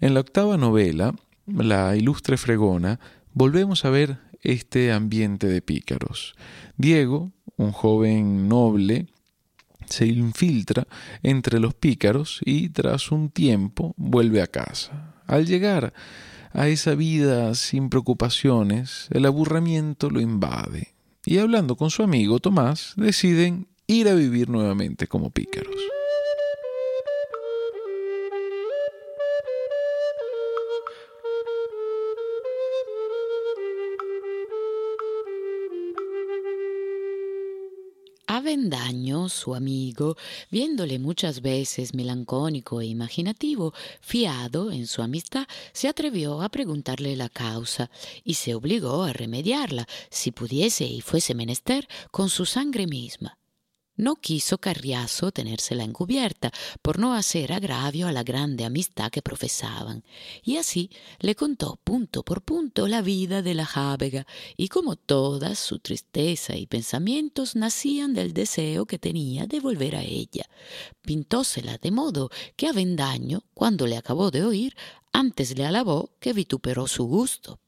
En 0.00 0.14
la 0.14 0.20
octava 0.20 0.56
novela, 0.56 1.14
La 1.46 1.94
ilustre 1.94 2.38
fregona, 2.38 3.00
volvemos 3.34 3.84
a 3.84 3.90
ver 3.90 4.29
este 4.42 4.92
ambiente 4.92 5.46
de 5.46 5.62
pícaros. 5.62 6.34
Diego, 6.76 7.32
un 7.56 7.72
joven 7.72 8.48
noble, 8.48 9.06
se 9.86 10.06
infiltra 10.06 10.86
entre 11.22 11.58
los 11.58 11.74
pícaros 11.74 12.40
y 12.44 12.68
tras 12.68 13.10
un 13.10 13.30
tiempo 13.30 13.94
vuelve 13.96 14.40
a 14.40 14.46
casa. 14.46 15.14
Al 15.26 15.46
llegar 15.46 15.92
a 16.52 16.68
esa 16.68 16.94
vida 16.94 17.54
sin 17.54 17.90
preocupaciones, 17.90 19.08
el 19.10 19.26
aburrimiento 19.26 20.10
lo 20.10 20.20
invade 20.20 20.94
y 21.24 21.38
hablando 21.38 21.76
con 21.76 21.90
su 21.90 22.02
amigo 22.02 22.38
Tomás 22.38 22.94
deciden 22.96 23.68
ir 23.86 24.08
a 24.08 24.14
vivir 24.14 24.48
nuevamente 24.48 25.06
como 25.06 25.30
pícaros. 25.30 25.76
Su 39.28 39.54
amigo, 39.54 40.16
viéndole 40.50 40.98
muchas 40.98 41.40
veces 41.40 41.94
melancónico 41.94 42.80
e 42.80 42.86
imaginativo, 42.86 43.72
fiado 44.00 44.72
en 44.72 44.88
su 44.88 45.02
amistad, 45.02 45.46
se 45.72 45.86
atrevió 45.86 46.42
a 46.42 46.48
preguntarle 46.48 47.14
la 47.14 47.28
causa 47.28 47.90
y 48.24 48.34
se 48.34 48.54
obligó 48.54 49.04
a 49.04 49.12
remediarla, 49.12 49.86
si 50.10 50.32
pudiese 50.32 50.84
y 50.84 51.00
fuese 51.00 51.34
menester, 51.34 51.86
con 52.10 52.28
su 52.28 52.44
sangre 52.44 52.86
misma. 52.86 53.39
No 54.00 54.16
quiso 54.16 54.56
Carriazo 54.56 55.30
tenérsela 55.30 55.84
encubierta 55.84 56.50
por 56.80 56.98
no 56.98 57.12
hacer 57.12 57.52
agravio 57.52 58.08
a 58.08 58.12
la 58.12 58.22
grande 58.22 58.64
amistad 58.64 59.10
que 59.10 59.20
profesaban, 59.20 60.04
y 60.42 60.56
así 60.56 60.88
le 61.18 61.34
contó 61.34 61.78
punto 61.84 62.22
por 62.22 62.40
punto 62.40 62.88
la 62.88 63.02
vida 63.02 63.42
de 63.42 63.52
la 63.52 63.66
jábega, 63.66 64.26
y 64.56 64.68
como 64.68 64.96
todas 64.96 65.58
su 65.58 65.80
tristeza 65.80 66.56
y 66.56 66.66
pensamientos 66.66 67.56
nacían 67.56 68.14
del 68.14 68.32
deseo 68.32 68.86
que 68.86 68.98
tenía 68.98 69.46
de 69.46 69.60
volver 69.60 69.94
a 69.96 70.02
ella. 70.02 70.48
Pintósela 71.02 71.76
de 71.76 71.90
modo 71.90 72.30
que 72.56 72.68
Avendaño, 72.68 73.42
cuando 73.52 73.86
le 73.86 73.98
acabó 73.98 74.30
de 74.30 74.46
oír, 74.46 74.76
antes 75.12 75.58
le 75.58 75.66
alabó 75.66 76.14
que 76.20 76.32
vituperó 76.32 76.86
su 76.86 77.04
gusto. 77.04 77.60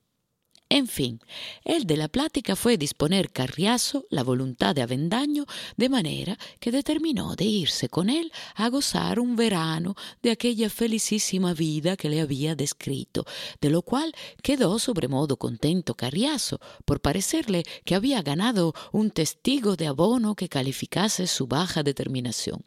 En 0.75 0.87
fin, 0.87 1.21
el 1.67 1.85
de 1.85 1.99
la 1.99 2.09
plática 2.09 2.57
fue 2.57 2.79
disponer 2.79 3.31
Carriazo 3.31 4.07
la 4.09 4.23
voluntad 4.23 4.75
de 4.75 4.81
Avendaño 4.81 5.45
de 5.77 5.91
manera 5.91 6.39
que 6.61 6.73
determinó 6.73 7.37
de 7.37 7.45
irse 7.45 7.91
con 7.91 8.09
él 8.09 8.33
a 8.55 8.71
gozar 8.71 9.21
un 9.21 9.37
verano 9.37 9.97
de 10.23 10.31
aquella 10.31 10.71
felicísima 10.71 11.53
vida 11.53 11.99
que 11.99 12.09
le 12.09 12.23
había 12.23 12.55
descrito, 12.55 13.27
de 13.61 13.69
lo 13.69 13.83
cual 13.83 14.15
quedó 14.43 14.79
sobremodo 14.79 15.37
contento 15.37 15.95
Carriazo, 15.95 16.59
por 16.87 17.03
parecerle 17.03 17.65
que 17.85 17.95
había 17.95 18.23
ganado 18.23 18.73
un 18.93 19.11
testigo 19.11 19.77
de 19.77 19.89
abono 19.89 20.35
que 20.35 20.49
calificase 20.49 21.27
su 21.27 21.47
baja 21.47 21.83
determinación 21.83 22.65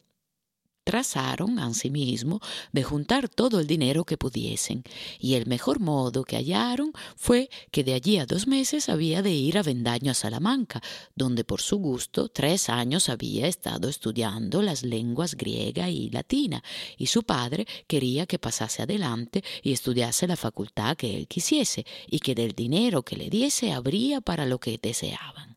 trazaron 0.86 1.58
asimismo 1.58 2.40
de 2.70 2.84
juntar 2.84 3.28
todo 3.28 3.58
el 3.58 3.66
dinero 3.66 4.04
que 4.04 4.16
pudiesen, 4.16 4.84
y 5.18 5.34
el 5.34 5.46
mejor 5.46 5.80
modo 5.80 6.22
que 6.22 6.36
hallaron 6.36 6.92
fue 7.16 7.50
que 7.72 7.82
de 7.82 7.94
allí 7.94 8.18
a 8.18 8.24
dos 8.24 8.46
meses 8.46 8.88
había 8.88 9.20
de 9.20 9.32
ir 9.32 9.58
a 9.58 9.64
Vendaño 9.64 10.12
a 10.12 10.14
Salamanca, 10.14 10.80
donde 11.16 11.42
por 11.42 11.60
su 11.60 11.78
gusto 11.78 12.28
tres 12.28 12.68
años 12.68 13.08
había 13.08 13.48
estado 13.48 13.88
estudiando 13.88 14.62
las 14.62 14.84
lenguas 14.84 15.34
griega 15.34 15.90
y 15.90 16.08
latina, 16.10 16.62
y 16.96 17.06
su 17.06 17.24
padre 17.24 17.66
quería 17.88 18.26
que 18.26 18.38
pasase 18.38 18.82
adelante 18.82 19.42
y 19.64 19.72
estudiase 19.72 20.28
la 20.28 20.36
facultad 20.36 20.96
que 20.96 21.16
él 21.16 21.26
quisiese, 21.26 21.84
y 22.06 22.20
que 22.20 22.36
del 22.36 22.52
dinero 22.52 23.02
que 23.02 23.16
le 23.16 23.28
diese 23.28 23.72
habría 23.72 24.20
para 24.20 24.46
lo 24.46 24.60
que 24.60 24.78
deseaban. 24.80 25.55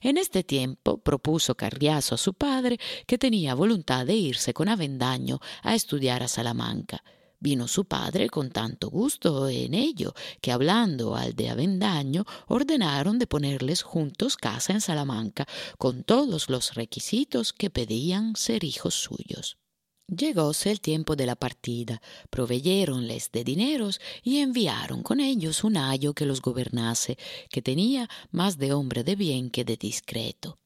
En 0.00 0.16
este 0.16 0.44
tiempo 0.44 0.98
propuso 0.98 1.54
Carriazo 1.56 2.14
a 2.14 2.18
su 2.18 2.34
padre 2.34 2.78
que 3.06 3.18
tenía 3.18 3.54
voluntad 3.54 4.06
de 4.06 4.14
irse 4.14 4.54
con 4.54 4.68
Avendaño 4.68 5.40
a 5.62 5.74
estudiar 5.74 6.22
a 6.22 6.28
Salamanca. 6.28 7.02
Vino 7.40 7.68
su 7.68 7.84
padre 7.84 8.30
con 8.30 8.50
tanto 8.50 8.88
gusto 8.88 9.48
en 9.50 9.74
ello 9.74 10.14
que 10.40 10.50
hablando 10.50 11.14
al 11.14 11.34
de 11.34 11.50
Avendaño 11.50 12.24
ordenaron 12.46 13.18
de 13.18 13.26
ponerles 13.26 13.82
juntos 13.82 14.36
casa 14.36 14.72
en 14.72 14.80
Salamanca 14.80 15.46
con 15.76 16.04
todos 16.04 16.48
los 16.48 16.74
requisitos 16.74 17.52
que 17.52 17.68
pedían 17.68 18.34
ser 18.34 18.64
hijos 18.64 18.94
suyos. 18.94 19.58
Llegóse 20.06 20.70
el 20.70 20.82
tiempo 20.82 21.16
de 21.16 21.24
la 21.24 21.34
partida, 21.34 22.02
proveyéronles 22.28 23.32
de 23.32 23.42
dineros 23.42 24.02
y 24.22 24.40
enviaron 24.40 25.02
con 25.02 25.18
ellos 25.18 25.64
un 25.64 25.78
ayo 25.78 26.12
que 26.12 26.26
los 26.26 26.42
gobernase, 26.42 27.16
que 27.48 27.62
tenía 27.62 28.10
más 28.30 28.58
de 28.58 28.74
hombre 28.74 29.02
de 29.02 29.16
bien 29.16 29.48
que 29.48 29.64
de 29.64 29.78
discreto. 29.78 30.58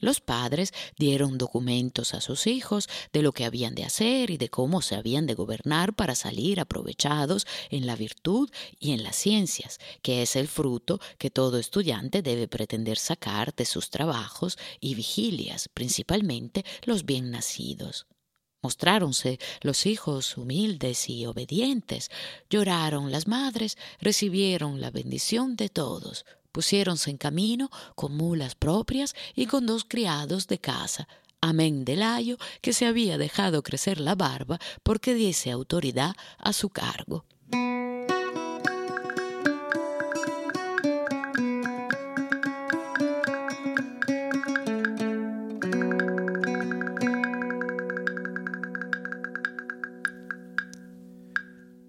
Los 0.00 0.20
padres 0.20 0.74
dieron 0.98 1.38
documentos 1.38 2.12
a 2.12 2.20
sus 2.20 2.46
hijos 2.46 2.90
de 3.10 3.22
lo 3.22 3.32
que 3.32 3.46
habían 3.46 3.74
de 3.74 3.84
hacer 3.84 4.28
y 4.28 4.36
de 4.36 4.50
cómo 4.50 4.82
se 4.82 4.96
habían 4.96 5.26
de 5.26 5.32
gobernar 5.32 5.94
para 5.94 6.14
salir 6.14 6.60
aprovechados 6.60 7.46
en 7.70 7.86
la 7.86 7.96
virtud 7.96 8.50
y 8.78 8.92
en 8.92 9.02
las 9.02 9.16
ciencias, 9.16 9.78
que 10.02 10.20
es 10.20 10.36
el 10.36 10.46
fruto 10.46 11.00
que 11.16 11.30
todo 11.30 11.56
estudiante 11.56 12.20
debe 12.20 12.48
pretender 12.48 12.98
sacar 12.98 13.54
de 13.54 13.64
sus 13.64 13.88
trabajos 13.88 14.58
y 14.78 14.94
vigilias, 14.94 15.70
principalmente 15.72 16.66
los 16.84 17.06
bien 17.06 17.30
nacidos. 17.30 18.06
Mostráronse 18.64 19.38
los 19.60 19.84
hijos 19.84 20.38
humildes 20.38 21.10
y 21.10 21.26
obedientes, 21.26 22.10
lloraron 22.48 23.12
las 23.12 23.28
madres, 23.28 23.76
recibieron 24.00 24.80
la 24.80 24.90
bendición 24.90 25.54
de 25.54 25.68
todos, 25.68 26.24
pusiéronse 26.50 27.10
en 27.10 27.18
camino 27.18 27.70
con 27.94 28.16
mulas 28.16 28.54
propias 28.54 29.14
y 29.34 29.44
con 29.44 29.66
dos 29.66 29.84
criados 29.86 30.46
de 30.46 30.60
casa, 30.60 31.08
amén 31.42 31.84
del 31.84 32.00
ayo 32.00 32.38
que 32.62 32.72
se 32.72 32.86
había 32.86 33.18
dejado 33.18 33.62
crecer 33.62 34.00
la 34.00 34.14
barba 34.14 34.58
porque 34.82 35.12
diese 35.12 35.50
autoridad 35.50 36.14
a 36.38 36.54
su 36.54 36.70
cargo. 36.70 37.26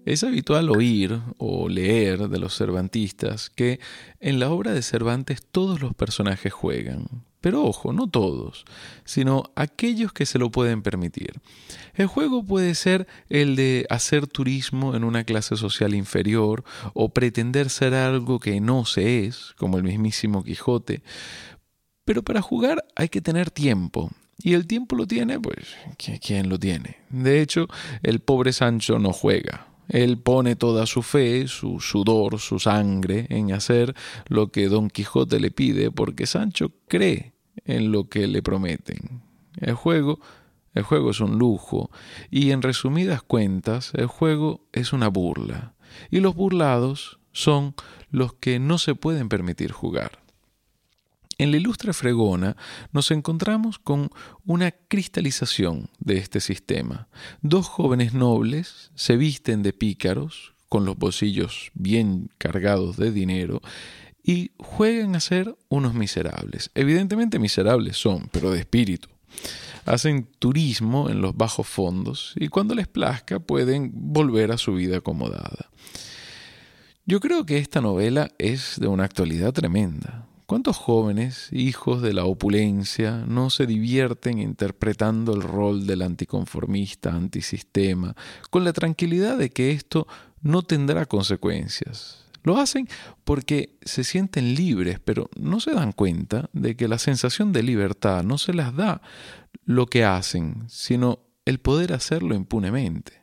Es 0.06 0.22
habitual 0.22 0.70
oír 0.70 1.20
o 1.36 1.68
leer 1.68 2.28
de 2.28 2.38
los 2.38 2.56
cervantistas 2.56 3.50
que 3.50 3.80
en 4.20 4.38
la 4.38 4.50
obra 4.50 4.72
de 4.72 4.82
Cervantes 4.82 5.42
todos 5.44 5.80
los 5.80 5.96
personajes 5.96 6.52
juegan, 6.52 7.08
pero 7.40 7.64
ojo, 7.64 7.92
no 7.92 8.06
todos, 8.06 8.66
sino 9.04 9.50
aquellos 9.56 10.12
que 10.12 10.24
se 10.24 10.38
lo 10.38 10.52
pueden 10.52 10.82
permitir. 10.82 11.32
El 11.94 12.06
juego 12.06 12.44
puede 12.44 12.76
ser 12.76 13.08
el 13.28 13.56
de 13.56 13.84
hacer 13.90 14.28
turismo 14.28 14.94
en 14.94 15.02
una 15.02 15.24
clase 15.24 15.56
social 15.56 15.92
inferior 15.92 16.62
o 16.94 17.08
pretender 17.08 17.68
ser 17.68 17.92
algo 17.92 18.38
que 18.38 18.60
no 18.60 18.84
se 18.84 19.26
es, 19.26 19.54
como 19.58 19.76
el 19.76 19.82
mismísimo 19.82 20.44
Quijote, 20.44 21.02
pero 22.04 22.22
para 22.22 22.42
jugar 22.42 22.84
hay 22.94 23.08
que 23.08 23.20
tener 23.20 23.50
tiempo, 23.50 24.12
y 24.38 24.54
el 24.54 24.68
tiempo 24.68 24.94
lo 24.94 25.08
tiene, 25.08 25.40
pues, 25.40 25.66
¿quién 26.24 26.48
lo 26.48 26.60
tiene? 26.60 26.98
De 27.10 27.40
hecho, 27.40 27.66
el 28.04 28.20
pobre 28.20 28.52
Sancho 28.52 29.00
no 29.00 29.12
juega, 29.12 29.66
él 29.88 30.18
pone 30.18 30.56
toda 30.56 30.86
su 30.86 31.02
fe, 31.02 31.48
su 31.48 31.80
sudor, 31.80 32.38
su 32.38 32.58
sangre 32.58 33.26
en 33.30 33.52
hacer 33.52 33.94
lo 34.28 34.48
que 34.48 34.68
Don 34.68 34.90
Quijote 34.90 35.40
le 35.40 35.50
pide, 35.50 35.90
porque 35.90 36.26
Sancho 36.26 36.72
cree 36.88 37.34
en 37.64 37.92
lo 37.92 38.08
que 38.08 38.26
le 38.26 38.42
prometen. 38.42 39.22
El 39.60 39.74
juego, 39.74 40.20
el 40.74 40.82
juego 40.82 41.10
es 41.10 41.20
un 41.20 41.38
lujo, 41.38 41.90
y 42.30 42.50
en 42.50 42.62
resumidas 42.62 43.22
cuentas, 43.22 43.92
el 43.94 44.06
juego 44.06 44.66
es 44.72 44.92
una 44.92 45.08
burla, 45.08 45.74
y 46.10 46.20
los 46.20 46.34
burlados 46.34 47.18
son 47.32 47.74
los 48.10 48.34
que 48.34 48.58
no 48.58 48.78
se 48.78 48.94
pueden 48.94 49.28
permitir 49.28 49.72
jugar. 49.72 50.25
En 51.38 51.50
la 51.50 51.58
ilustre 51.58 51.92
fregona 51.92 52.56
nos 52.92 53.10
encontramos 53.10 53.78
con 53.78 54.10
una 54.46 54.70
cristalización 54.70 55.90
de 55.98 56.16
este 56.16 56.40
sistema. 56.40 57.08
Dos 57.42 57.68
jóvenes 57.68 58.14
nobles 58.14 58.90
se 58.94 59.16
visten 59.16 59.62
de 59.62 59.74
pícaros, 59.74 60.54
con 60.70 60.86
los 60.86 60.96
bolsillos 60.96 61.70
bien 61.74 62.30
cargados 62.38 62.96
de 62.96 63.12
dinero, 63.12 63.60
y 64.22 64.52
juegan 64.56 65.14
a 65.14 65.20
ser 65.20 65.54
unos 65.68 65.94
miserables. 65.94 66.70
Evidentemente 66.74 67.38
miserables 67.38 67.98
son, 67.98 68.28
pero 68.32 68.50
de 68.50 68.60
espíritu. 68.60 69.08
hacen 69.84 70.26
turismo 70.38 71.10
en 71.10 71.20
los 71.20 71.36
bajos 71.36 71.68
fondos 71.68 72.32
y 72.36 72.48
cuando 72.48 72.74
les 72.74 72.88
plazca 72.88 73.38
pueden 73.38 73.92
volver 73.94 74.50
a 74.50 74.58
su 74.58 74.74
vida 74.74 74.96
acomodada. 74.96 75.70
Yo 77.04 77.20
creo 77.20 77.46
que 77.46 77.58
esta 77.58 77.80
novela 77.80 78.32
es 78.38 78.80
de 78.80 78.88
una 78.88 79.04
actualidad 79.04 79.52
tremenda. 79.52 80.26
¿Cuántos 80.46 80.76
jóvenes, 80.76 81.48
hijos 81.50 82.02
de 82.02 82.12
la 82.12 82.24
opulencia, 82.24 83.24
no 83.26 83.50
se 83.50 83.66
divierten 83.66 84.38
interpretando 84.38 85.34
el 85.34 85.42
rol 85.42 85.88
del 85.88 86.02
anticonformista, 86.02 87.12
antisistema, 87.12 88.14
con 88.48 88.62
la 88.62 88.72
tranquilidad 88.72 89.38
de 89.38 89.50
que 89.50 89.72
esto 89.72 90.06
no 90.42 90.62
tendrá 90.62 91.06
consecuencias? 91.06 92.26
Lo 92.44 92.58
hacen 92.58 92.88
porque 93.24 93.76
se 93.82 94.04
sienten 94.04 94.54
libres, 94.54 95.00
pero 95.00 95.28
no 95.36 95.58
se 95.58 95.72
dan 95.72 95.90
cuenta 95.90 96.48
de 96.52 96.76
que 96.76 96.86
la 96.86 96.98
sensación 96.98 97.52
de 97.52 97.64
libertad 97.64 98.22
no 98.22 98.38
se 98.38 98.54
las 98.54 98.76
da 98.76 99.02
lo 99.64 99.86
que 99.86 100.04
hacen, 100.04 100.62
sino 100.68 101.18
el 101.44 101.58
poder 101.58 101.92
hacerlo 101.92 102.36
impunemente. 102.36 103.20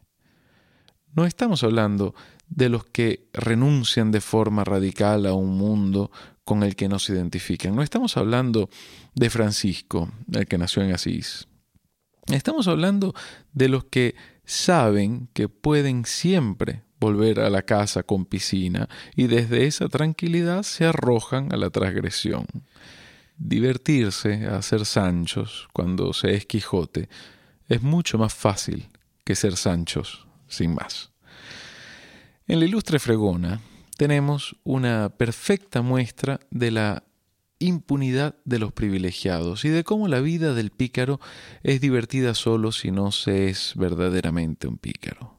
No 1.16 1.26
estamos 1.26 1.64
hablando 1.64 2.16
de 2.50 2.68
los 2.68 2.84
que 2.84 3.30
renuncian 3.32 4.12
de 4.12 4.20
forma 4.20 4.66
radical 4.66 5.26
a 5.26 5.34
un 5.34 5.58
mundo 5.58 6.12
con 6.44 6.64
el 6.64 6.76
que 6.76 6.90
no 6.90 7.00
se 7.00 7.14
identifican. 7.14 7.76
No 7.76 7.84
estamos 7.84 8.18
hablando 8.18 8.70
de 9.16 9.30
Francisco, 9.30 10.12
el 10.32 10.48
que 10.48 10.58
nació 10.58 10.84
en 10.84 10.94
Asís. 10.94 11.48
Estamos 12.28 12.68
hablando 12.68 13.14
de 13.52 13.70
los 13.70 13.86
que 13.86 14.16
saben 14.46 15.30
que 15.34 15.50
pueden 15.50 16.06
siempre 16.06 16.84
volver 17.00 17.42
a 17.42 17.50
la 17.50 17.64
casa 17.64 18.04
con 18.04 18.26
piscina 18.26 18.88
y 19.16 19.28
desde 19.28 19.66
esa 19.66 19.90
tranquilidad 19.90 20.64
se 20.64 20.86
arrojan 20.86 21.52
a 21.54 21.58
la 21.58 21.70
transgresión. 21.70 22.46
Divertirse 23.38 24.46
a 24.46 24.62
ser 24.62 24.86
Sanchos 24.86 25.68
cuando 25.74 26.14
se 26.14 26.34
es 26.34 26.46
Quijote 26.46 27.10
es 27.68 27.82
mucho 27.82 28.18
más 28.18 28.34
fácil 28.34 28.88
que 29.26 29.36
ser 29.36 29.58
Sanchos 29.58 30.28
sin 30.48 30.74
más. 30.76 31.12
En 32.48 32.60
la 32.60 32.66
ilustre 32.66 33.00
fregona 33.00 33.60
tenemos 34.04 34.58
una 34.66 35.16
perfecta 35.18 35.82
muestra 35.82 36.42
de 36.52 36.72
la 36.72 37.06
impunidad 37.60 38.36
de 38.44 38.60
los 38.60 38.74
privilegiados 38.74 39.64
y 39.64 39.70
de 39.70 39.86
cómo 39.86 40.10
la 40.10 40.20
vida 40.20 40.54
del 40.54 40.72
pícaro 40.72 41.22
es 41.64 41.80
divertida 41.80 42.34
solo 42.34 42.74
si 42.74 42.92
no 42.92 43.14
se 43.14 43.48
es 43.48 43.72
verdaderamente 43.78 44.68
un 44.68 44.78
pícaro. 44.78 45.33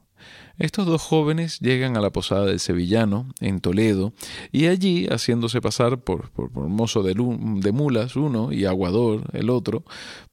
Estos 0.59 0.87
dos 0.87 1.03
jóvenes 1.03 1.59
llegan 1.59 1.97
a 1.97 2.01
la 2.01 2.11
posada 2.11 2.47
del 2.47 2.61
Sevillano, 2.61 3.27
en 3.41 3.61
Toledo, 3.61 4.13
y 4.53 4.67
allí, 4.67 5.07
haciéndose 5.07 5.61
pasar 5.61 5.99
por, 5.99 6.31
por, 6.31 6.51
mozo 6.53 7.03
de, 7.03 7.15
de, 7.15 7.73
mulas 7.73 8.15
uno 8.15 8.53
y 8.53 8.65
aguador 8.65 9.25
el 9.33 9.51
otro, 9.51 9.85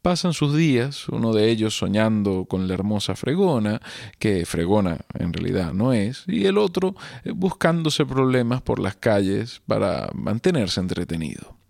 pasan 0.04 0.34
sus 0.34 0.56
días, 0.56 1.10
uno 1.10 1.34
de 1.34 1.50
ellos 1.50 1.76
soñando 1.76 2.46
con 2.46 2.68
la 2.68 2.76
hermosa 2.76 3.16
Fregona, 3.16 3.82
que 4.20 4.46
Fregona 4.46 5.00
en 5.16 5.34
realidad 5.34 5.74
no 5.74 5.92
es, 5.92 6.24
y 6.28 6.46
el 6.46 6.60
otro 6.60 6.96
eh, 7.24 7.32
buscándose 7.32 8.06
problemas 8.06 8.62
por 8.62 8.80
las 8.80 8.96
calles 8.96 9.62
para 9.66 10.12
mantenerse 10.14 10.82
entretenido. 10.82 11.61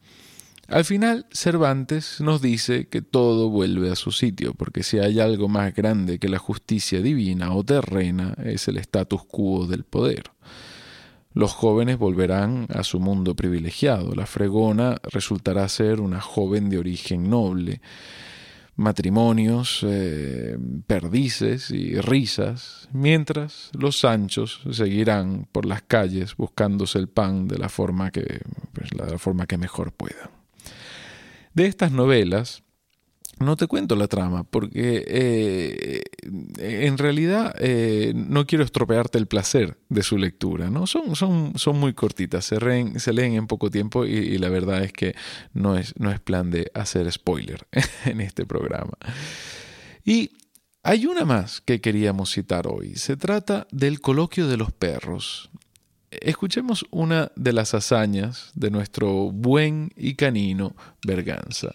Al 0.72 0.86
final, 0.86 1.26
Cervantes 1.32 2.22
nos 2.22 2.42
dice 2.42 2.88
que 2.88 3.02
todo 3.02 3.50
vuelve 3.50 3.92
a 3.92 3.98
su 3.98 4.14
sitio, 4.14 4.54
porque 4.54 4.84
si 4.84 5.00
hay 5.00 5.20
algo 5.20 5.50
más 5.50 5.76
grande 5.76 6.18
que 6.18 6.30
la 6.30 6.40
justicia 6.40 7.02
divina 7.02 7.54
o 7.54 7.62
terrena, 7.62 8.36
es 8.42 8.70
el 8.70 8.78
status 8.78 9.26
quo 9.26 9.68
del 9.68 9.84
poder. 9.84 10.32
Los 11.34 11.52
jóvenes 11.52 11.98
volverán 11.98 12.68
a 12.74 12.84
su 12.84 13.02
mundo 13.02 13.36
privilegiado. 13.36 14.16
La 14.16 14.26
fregona 14.26 14.96
resultará 15.12 15.68
ser 15.68 16.00
una 16.00 16.22
joven 16.22 16.70
de 16.70 16.78
origen 16.78 17.30
noble. 17.30 17.82
Matrimonios, 18.78 19.86
eh, 19.86 20.58
perdices 20.88 21.72
y 21.72 22.00
risas, 22.00 22.88
mientras 22.94 23.72
los 23.74 24.00
Sanchos 24.00 24.62
seguirán 24.72 25.50
por 25.52 25.66
las 25.66 25.82
calles 25.82 26.38
buscándose 26.38 26.98
el 26.98 27.10
pan 27.10 27.50
de 27.50 27.58
la 27.58 27.68
forma 27.68 28.10
que, 28.10 28.40
pues, 28.72 28.94
la 28.96 29.18
forma 29.18 29.48
que 29.48 29.58
mejor 29.58 29.92
puedan. 29.92 30.41
De 31.54 31.66
estas 31.66 31.92
novelas, 31.92 32.64
no 33.42 33.58
te 33.58 33.68
cuento 33.68 33.96
la 33.96 34.08
trama, 34.08 34.44
porque 34.44 35.04
eh, 35.08 36.02
en 36.58 36.98
realidad 36.98 37.56
eh, 37.60 38.14
no 38.16 38.46
quiero 38.46 38.64
estropearte 38.64 39.18
el 39.18 39.28
placer 39.28 39.78
de 39.90 40.04
su 40.04 40.18
lectura. 40.18 40.70
¿no? 40.70 40.88
Son, 40.88 41.16
son, 41.16 41.54
son 41.56 41.80
muy 41.80 41.94
cortitas, 41.94 42.46
se, 42.46 42.58
se, 43.00 43.14
leen 43.14 43.34
en 43.34 43.48
poco 43.48 43.70
tiempo 43.70 44.06
y, 44.06 44.38
la 44.38 44.50
verdad 44.50 44.84
es 44.84 44.94
que 44.94 45.16
no 45.54 45.78
es, 45.78 45.94
no 46.00 46.12
es 46.12 46.20
plan 46.20 46.52
de 46.52 46.72
hacer 46.74 47.12
spoiler 47.12 47.68
en 48.06 48.22
este 48.22 48.46
programa. 48.46 48.94
Y 50.06 50.32
hay 50.84 51.06
una 51.06 51.26
más 51.26 51.62
que 51.62 51.82
queríamos 51.82 52.32
citar 52.32 52.68
hoy. 52.68 52.96
Se 52.96 53.18
trata 53.18 53.68
del 53.72 54.02
coloquio 54.02 54.48
de 54.48 54.58
los 54.58 54.72
perros. 54.72 55.50
Escuchemos 56.12 56.86
una 56.92 57.32
de 57.38 57.54
las 57.54 57.74
hazañas 57.74 58.52
de 58.54 58.70
nuestro 58.70 59.32
buen 59.32 59.94
y 59.96 60.16
canino 60.16 60.76
Berganza. 61.08 61.74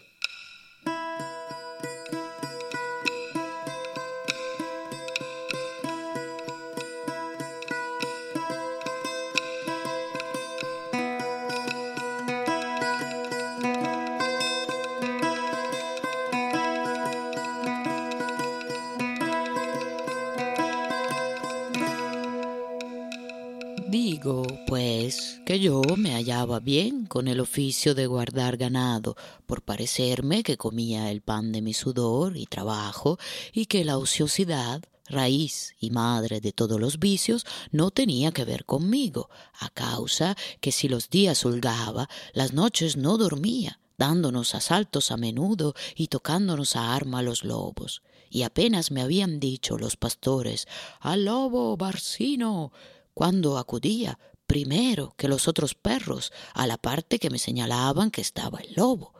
Yo 25.56 25.82
me 25.96 26.12
hallaba 26.12 26.60
bien 26.60 27.06
con 27.06 27.28
el 27.28 27.40
oficio 27.40 27.94
de 27.94 28.06
guardar 28.06 28.56
ganado, 28.56 29.16
por 29.46 29.62
parecerme 29.62 30.42
que 30.42 30.56
comía 30.56 31.10
el 31.10 31.22
pan 31.22 31.52
de 31.52 31.62
mi 31.62 31.72
sudor 31.72 32.36
y 32.36 32.46
trabajo, 32.46 33.18
y 33.52 33.66
que 33.66 33.84
la 33.84 33.98
ociosidad, 33.98 34.82
raíz 35.08 35.74
y 35.80 35.90
madre 35.90 36.40
de 36.40 36.52
todos 36.52 36.80
los 36.80 36.98
vicios, 36.98 37.46
no 37.70 37.90
tenía 37.90 38.32
que 38.32 38.44
ver 38.44 38.64
conmigo, 38.64 39.30
a 39.58 39.70
causa 39.70 40.36
que 40.60 40.72
si 40.72 40.88
los 40.88 41.10
días 41.10 41.44
holgaba, 41.44 42.08
las 42.32 42.52
noches 42.52 42.96
no 42.96 43.16
dormía, 43.16 43.80
dándonos 43.98 44.54
asaltos 44.54 45.10
a 45.10 45.16
menudo 45.16 45.74
y 45.94 46.08
tocándonos 46.08 46.76
a 46.76 46.94
arma 46.94 47.22
los 47.22 47.44
lobos. 47.44 48.02
Y 48.28 48.42
apenas 48.42 48.90
me 48.90 49.00
habían 49.00 49.40
dicho 49.40 49.78
los 49.78 49.96
pastores, 49.96 50.66
al 51.00 51.24
lobo 51.24 51.76
barcino, 51.76 52.72
cuando 53.14 53.56
acudía 53.56 54.18
primero 54.46 55.14
que 55.16 55.28
los 55.28 55.48
otros 55.48 55.74
perros 55.74 56.32
a 56.54 56.66
la 56.66 56.76
parte 56.76 57.18
que 57.18 57.30
me 57.30 57.38
señalaban 57.38 58.10
que 58.10 58.20
estaba 58.20 58.60
el 58.60 58.74
lobo. 58.74 59.15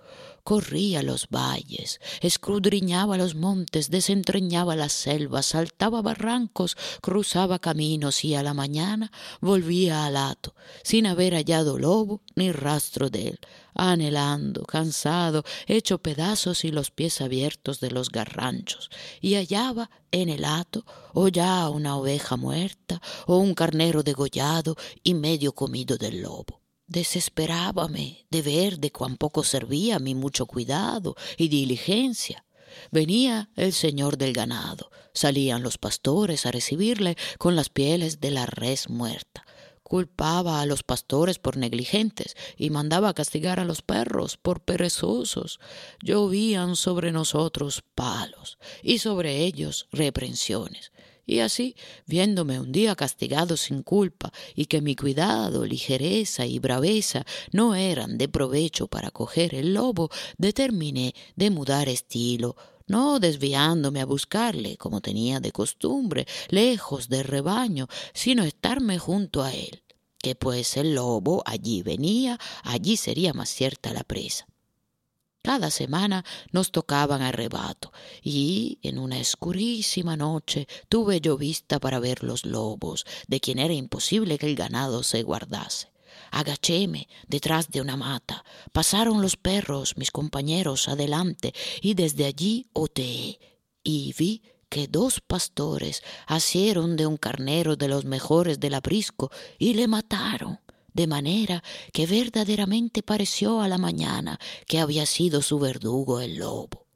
Corría 0.47 1.03
los 1.03 1.27
valles, 1.29 2.01
escudriñaba 2.21 3.17
los 3.17 3.35
montes, 3.35 3.91
desentrañaba 3.91 4.77
las 4.77 4.93
selvas, 4.93 5.47
saltaba 5.47 6.03
barrancos, 6.03 6.77
cruzaba 7.03 7.59
caminos 7.59 8.25
y 8.25 8.37
a 8.37 8.45
la 8.45 8.55
mañana 8.55 9.11
volvía 9.41 10.07
al 10.07 10.17
hato, 10.17 10.55
sin 10.85 11.09
haber 11.09 11.35
hallado 11.35 11.81
lobo 11.81 12.23
ni 12.37 12.53
rastro 12.53 13.11
de 13.11 13.31
él, 13.31 13.41
anhelando, 13.75 14.63
cansado, 14.67 15.43
hecho 15.67 15.99
pedazos 15.99 16.65
y 16.65 16.71
los 16.71 16.93
pies 16.93 17.21
abiertos 17.21 17.81
de 17.81 17.91
los 17.91 18.11
garranchos, 18.11 18.89
y 19.21 19.35
hallaba 19.35 19.91
en 20.13 20.29
el 20.29 20.45
hato 20.45 20.85
o 21.13 21.27
ya 21.27 21.69
una 21.71 21.97
oveja 21.97 22.37
muerta 22.37 23.03
o 23.27 23.39
un 23.39 23.53
carnero 23.53 24.05
degollado 24.05 24.77
y 25.03 25.15
medio 25.15 25.57
comido 25.57 25.97
del 25.97 26.23
lobo. 26.23 26.66
Desesperábame 26.89 28.27
de 28.31 28.43
ver 28.43 28.79
de 28.79 28.93
cuán 28.93 29.17
poco 29.17 29.43
servía 29.43 29.99
mi 29.99 30.15
mucho 30.15 30.47
cuidado 30.47 31.17
y 31.37 31.49
diligencia. 31.49 32.45
Venía 32.93 33.51
el 33.57 33.73
señor 33.73 34.19
del 34.19 34.33
ganado, 34.33 34.91
salían 35.13 35.63
los 35.63 35.79
pastores 35.79 36.47
a 36.47 36.53
recibirle 36.53 37.17
con 37.39 37.57
las 37.57 37.71
pieles 37.71 38.21
de 38.21 38.31
la 38.31 38.47
res 38.47 38.89
muerta. 38.89 39.45
Culpaba 39.83 40.61
a 40.61 40.67
los 40.67 40.83
pastores 40.83 41.39
por 41.39 41.57
negligentes 41.57 42.37
y 42.57 42.71
mandaba 42.71 43.15
castigar 43.15 43.61
a 43.61 43.65
los 43.65 43.83
perros 43.83 44.37
por 44.37 44.61
perezosos. 44.61 45.61
Llovían 46.03 46.75
sobre 46.75 47.13
nosotros 47.13 47.83
palos 47.95 48.59
y 48.83 48.99
sobre 48.99 49.45
ellos 49.45 49.87
reprensiones. 49.93 50.93
Y 51.27 51.41
así, 51.41 51.75
viéndome 52.07 52.61
un 52.61 52.71
día 52.71 52.95
castigado 52.95 53.57
sin 53.57 53.83
culpa 53.83 54.33
y 54.55 54.67
que 54.67 54.81
mi 54.81 54.95
cuidado, 54.95 55.67
ligereza 55.67 56.47
y 56.47 56.61
braveza 56.61 57.27
no 57.51 57.75
eran 57.75 58.17
de 58.17 58.29
provecho 58.29 58.87
para 58.87 59.11
coger 59.11 59.55
el 59.57 59.75
lobo, 59.75 60.09
determiné 60.39 61.15
de 61.35 61.51
mudar 61.51 61.89
estilo, 61.89 62.55
no 62.87 63.19
desviándome 63.19 64.01
a 64.01 64.07
buscarle, 64.07 64.77
como 64.77 65.01
tenía 65.01 65.41
de 65.41 65.51
costumbre, 65.51 66.27
lejos 66.49 67.09
del 67.09 67.25
rebaño, 67.25 67.89
sino 68.15 68.45
estarme 68.45 69.01
junto 69.01 69.43
a 69.43 69.53
él, 69.53 69.83
que 70.19 70.37
pues 70.37 70.77
el 70.77 70.95
lobo 70.95 71.43
allí 71.45 71.83
venía, 71.83 72.39
allí 72.63 72.97
sería 72.97 73.33
más 73.33 73.51
cierta 73.51 73.93
la 73.93 74.05
presa. 74.05 74.47
Cada 75.47 75.71
semana 75.71 76.25
nos 76.51 76.73
tocaban 76.73 77.23
arrebato 77.23 77.93
y 78.21 78.81
en 78.83 78.99
una 78.99 79.21
escurísima 79.21 80.17
noche 80.17 80.67
tuve 80.89 81.21
yo 81.21 81.39
vista 81.39 81.79
para 81.79 82.01
ver 82.01 82.25
los 82.25 82.45
lobos, 82.45 83.07
de 83.29 83.39
quien 83.39 83.61
era 83.61 83.73
imposible 83.73 84.39
que 84.39 84.47
el 84.47 84.57
ganado 84.57 85.05
se 85.05 85.23
guardase. 85.23 85.93
Agachéme 86.33 87.07
detrás 87.29 87.71
de 87.71 87.81
una 87.81 87.97
mata. 87.97 88.45
Pasaron 88.73 89.23
los 89.23 89.37
perros, 89.37 89.97
mis 89.97 90.11
compañeros, 90.11 90.89
adelante, 90.89 91.55
y 91.81 91.95
desde 91.95 92.25
allí 92.25 92.67
oteé 92.73 93.39
y 93.85 94.15
vi 94.19 94.43
que 94.69 94.89
dos 94.89 95.21
pastores 95.21 96.03
asieron 96.27 96.97
de 96.97 97.07
un 97.07 97.19
carnero 97.19 97.77
de 97.77 97.87
los 97.87 98.05
mejores 98.05 98.59
del 98.59 98.75
aprisco 98.75 99.31
y 99.61 99.75
le 99.75 99.87
mataron 99.87 100.59
de 100.97 101.07
manera 101.07 101.63
que 101.93 102.07
verdaderamente 102.07 103.03
pareció 103.03 103.61
a 103.61 103.69
la 103.69 103.77
mañana 103.77 104.41
que 104.67 104.81
había 104.81 105.05
sido 105.05 105.43
su 105.43 105.59
verdugo 105.59 106.21
el 106.21 106.37
lobo. 106.37 106.87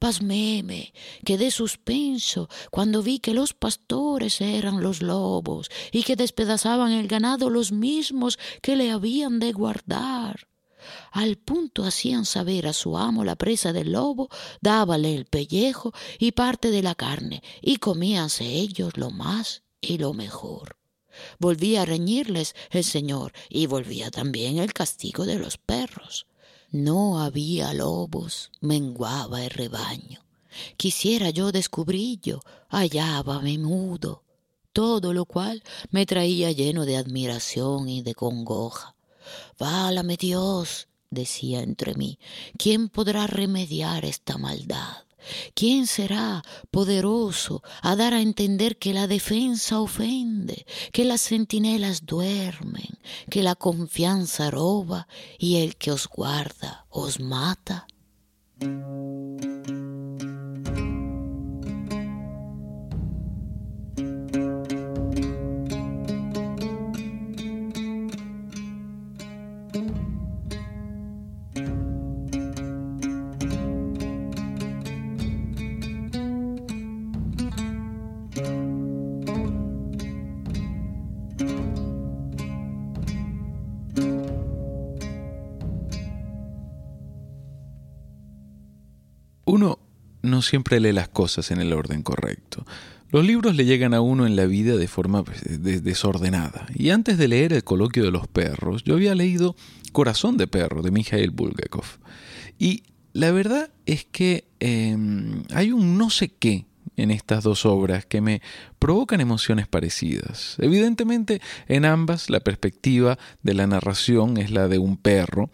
Pasméme, 0.00 0.92
quedé 1.24 1.50
suspenso 1.50 2.48
cuando 2.70 3.02
vi 3.02 3.20
que 3.20 3.34
los 3.34 3.52
pastores 3.54 4.40
eran 4.40 4.82
los 4.82 5.00
lobos 5.00 5.70
y 5.92 6.02
que 6.02 6.16
despedazaban 6.16 6.90
el 6.90 7.06
ganado 7.06 7.50
los 7.50 7.70
mismos 7.70 8.38
que 8.62 8.74
le 8.76 8.90
habían 8.90 9.38
de 9.38 9.52
guardar. 9.52 10.48
Al 11.12 11.36
punto 11.36 11.84
hacían 11.84 12.24
saber 12.24 12.66
a 12.66 12.72
su 12.72 12.96
amo 12.96 13.24
la 13.24 13.36
presa 13.36 13.72
del 13.72 13.92
lobo, 13.92 14.28
dábale 14.60 15.14
el 15.14 15.26
pellejo 15.26 15.92
y 16.18 16.32
parte 16.32 16.70
de 16.70 16.82
la 16.82 16.94
carne, 16.94 17.42
y 17.60 17.76
comíanse 17.76 18.44
ellos 18.46 18.96
lo 18.96 19.10
más 19.10 19.62
y 19.80 19.98
lo 19.98 20.14
mejor. 20.14 20.79
Volvía 21.38 21.82
a 21.82 21.84
reñirles 21.84 22.54
el 22.70 22.84
Señor 22.84 23.32
y 23.48 23.66
volvía 23.66 24.10
también 24.10 24.58
el 24.58 24.72
castigo 24.72 25.26
de 25.26 25.38
los 25.38 25.58
perros. 25.58 26.26
No 26.70 27.20
había 27.20 27.74
lobos, 27.74 28.50
menguaba 28.60 29.44
el 29.44 29.50
rebaño. 29.50 30.24
Quisiera 30.76 31.30
yo 31.30 31.52
descubrillo, 31.52 32.40
hallábame 32.68 33.58
mudo, 33.58 34.24
todo 34.72 35.12
lo 35.12 35.24
cual 35.24 35.62
me 35.90 36.06
traía 36.06 36.52
lleno 36.52 36.84
de 36.84 36.96
admiración 36.96 37.88
y 37.88 38.02
de 38.02 38.14
congoja. 38.14 38.96
Válame 39.58 40.16
Dios, 40.16 40.88
decía 41.10 41.60
entre 41.60 41.94
mí, 41.94 42.18
¿quién 42.56 42.88
podrá 42.88 43.26
remediar 43.26 44.04
esta 44.04 44.38
maldad? 44.38 45.04
¿Quién 45.54 45.86
será 45.86 46.42
poderoso 46.70 47.62
a 47.82 47.96
dar 47.96 48.14
a 48.14 48.20
entender 48.20 48.78
que 48.78 48.94
la 48.94 49.06
defensa 49.06 49.80
ofende, 49.80 50.66
que 50.92 51.04
las 51.04 51.22
centinelas 51.22 52.06
duermen, 52.06 52.98
que 53.28 53.42
la 53.42 53.54
confianza 53.54 54.50
roba 54.50 55.08
y 55.38 55.56
el 55.56 55.76
que 55.76 55.92
os 55.92 56.06
guarda 56.08 56.86
os 56.90 57.20
mata? 57.20 57.86
No 90.30 90.42
siempre 90.42 90.80
lee 90.80 90.92
las 90.92 91.08
cosas 91.08 91.50
en 91.50 91.60
el 91.60 91.72
orden 91.72 92.02
correcto. 92.02 92.64
Los 93.10 93.26
libros 93.26 93.56
le 93.56 93.64
llegan 93.64 93.92
a 93.92 94.00
uno 94.00 94.24
en 94.24 94.36
la 94.36 94.46
vida 94.46 94.76
de 94.76 94.86
forma 94.86 95.24
pues, 95.24 95.42
desordenada. 95.82 96.66
Y 96.74 96.90
antes 96.90 97.18
de 97.18 97.26
leer 97.26 97.52
El 97.52 97.64
coloquio 97.64 98.04
de 98.04 98.12
los 98.12 98.28
perros, 98.28 98.84
yo 98.84 98.94
había 98.94 99.14
leído 99.14 99.56
Corazón 99.92 100.36
de 100.36 100.46
perro 100.46 100.82
de 100.82 100.92
Mikhail 100.92 101.30
Bulgakov. 101.30 101.84
Y 102.58 102.84
la 103.12 103.32
verdad 103.32 103.70
es 103.86 104.04
que 104.04 104.44
em, 104.60 105.42
hay 105.52 105.72
un 105.72 105.98
no 105.98 106.10
sé 106.10 106.28
qué 106.28 106.66
en 106.96 107.10
estas 107.10 107.44
dos 107.44 107.66
obras 107.66 108.04
que 108.06 108.20
me 108.20 108.42
provocan 108.78 109.20
emociones 109.20 109.66
parecidas. 109.66 110.56
Evidentemente, 110.58 111.40
en 111.68 111.84
ambas 111.84 112.30
la 112.30 112.40
perspectiva 112.40 113.18
de 113.42 113.54
la 113.54 113.66
narración 113.66 114.36
es 114.36 114.50
la 114.50 114.68
de 114.68 114.78
un 114.78 114.96
perro, 114.96 115.50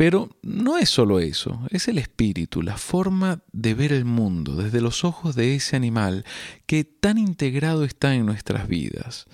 pero 0.00 0.30
no 0.42 0.78
es 0.78 0.88
solo 0.88 1.20
eso, 1.20 1.60
es 1.70 1.86
el 1.86 1.98
espíritu, 1.98 2.62
la 2.62 2.78
forma 2.78 3.42
de 3.52 3.74
ver 3.74 3.92
el 3.92 4.06
mundo 4.06 4.56
desde 4.56 4.80
los 4.80 5.04
ojos 5.04 5.34
de 5.34 5.54
ese 5.54 5.76
animal 5.76 6.24
que 6.64 6.84
tan 6.84 7.18
integrado 7.18 7.84
está 7.84 8.14
en 8.14 8.24
nuestras 8.24 8.66
vidas, 8.66 9.26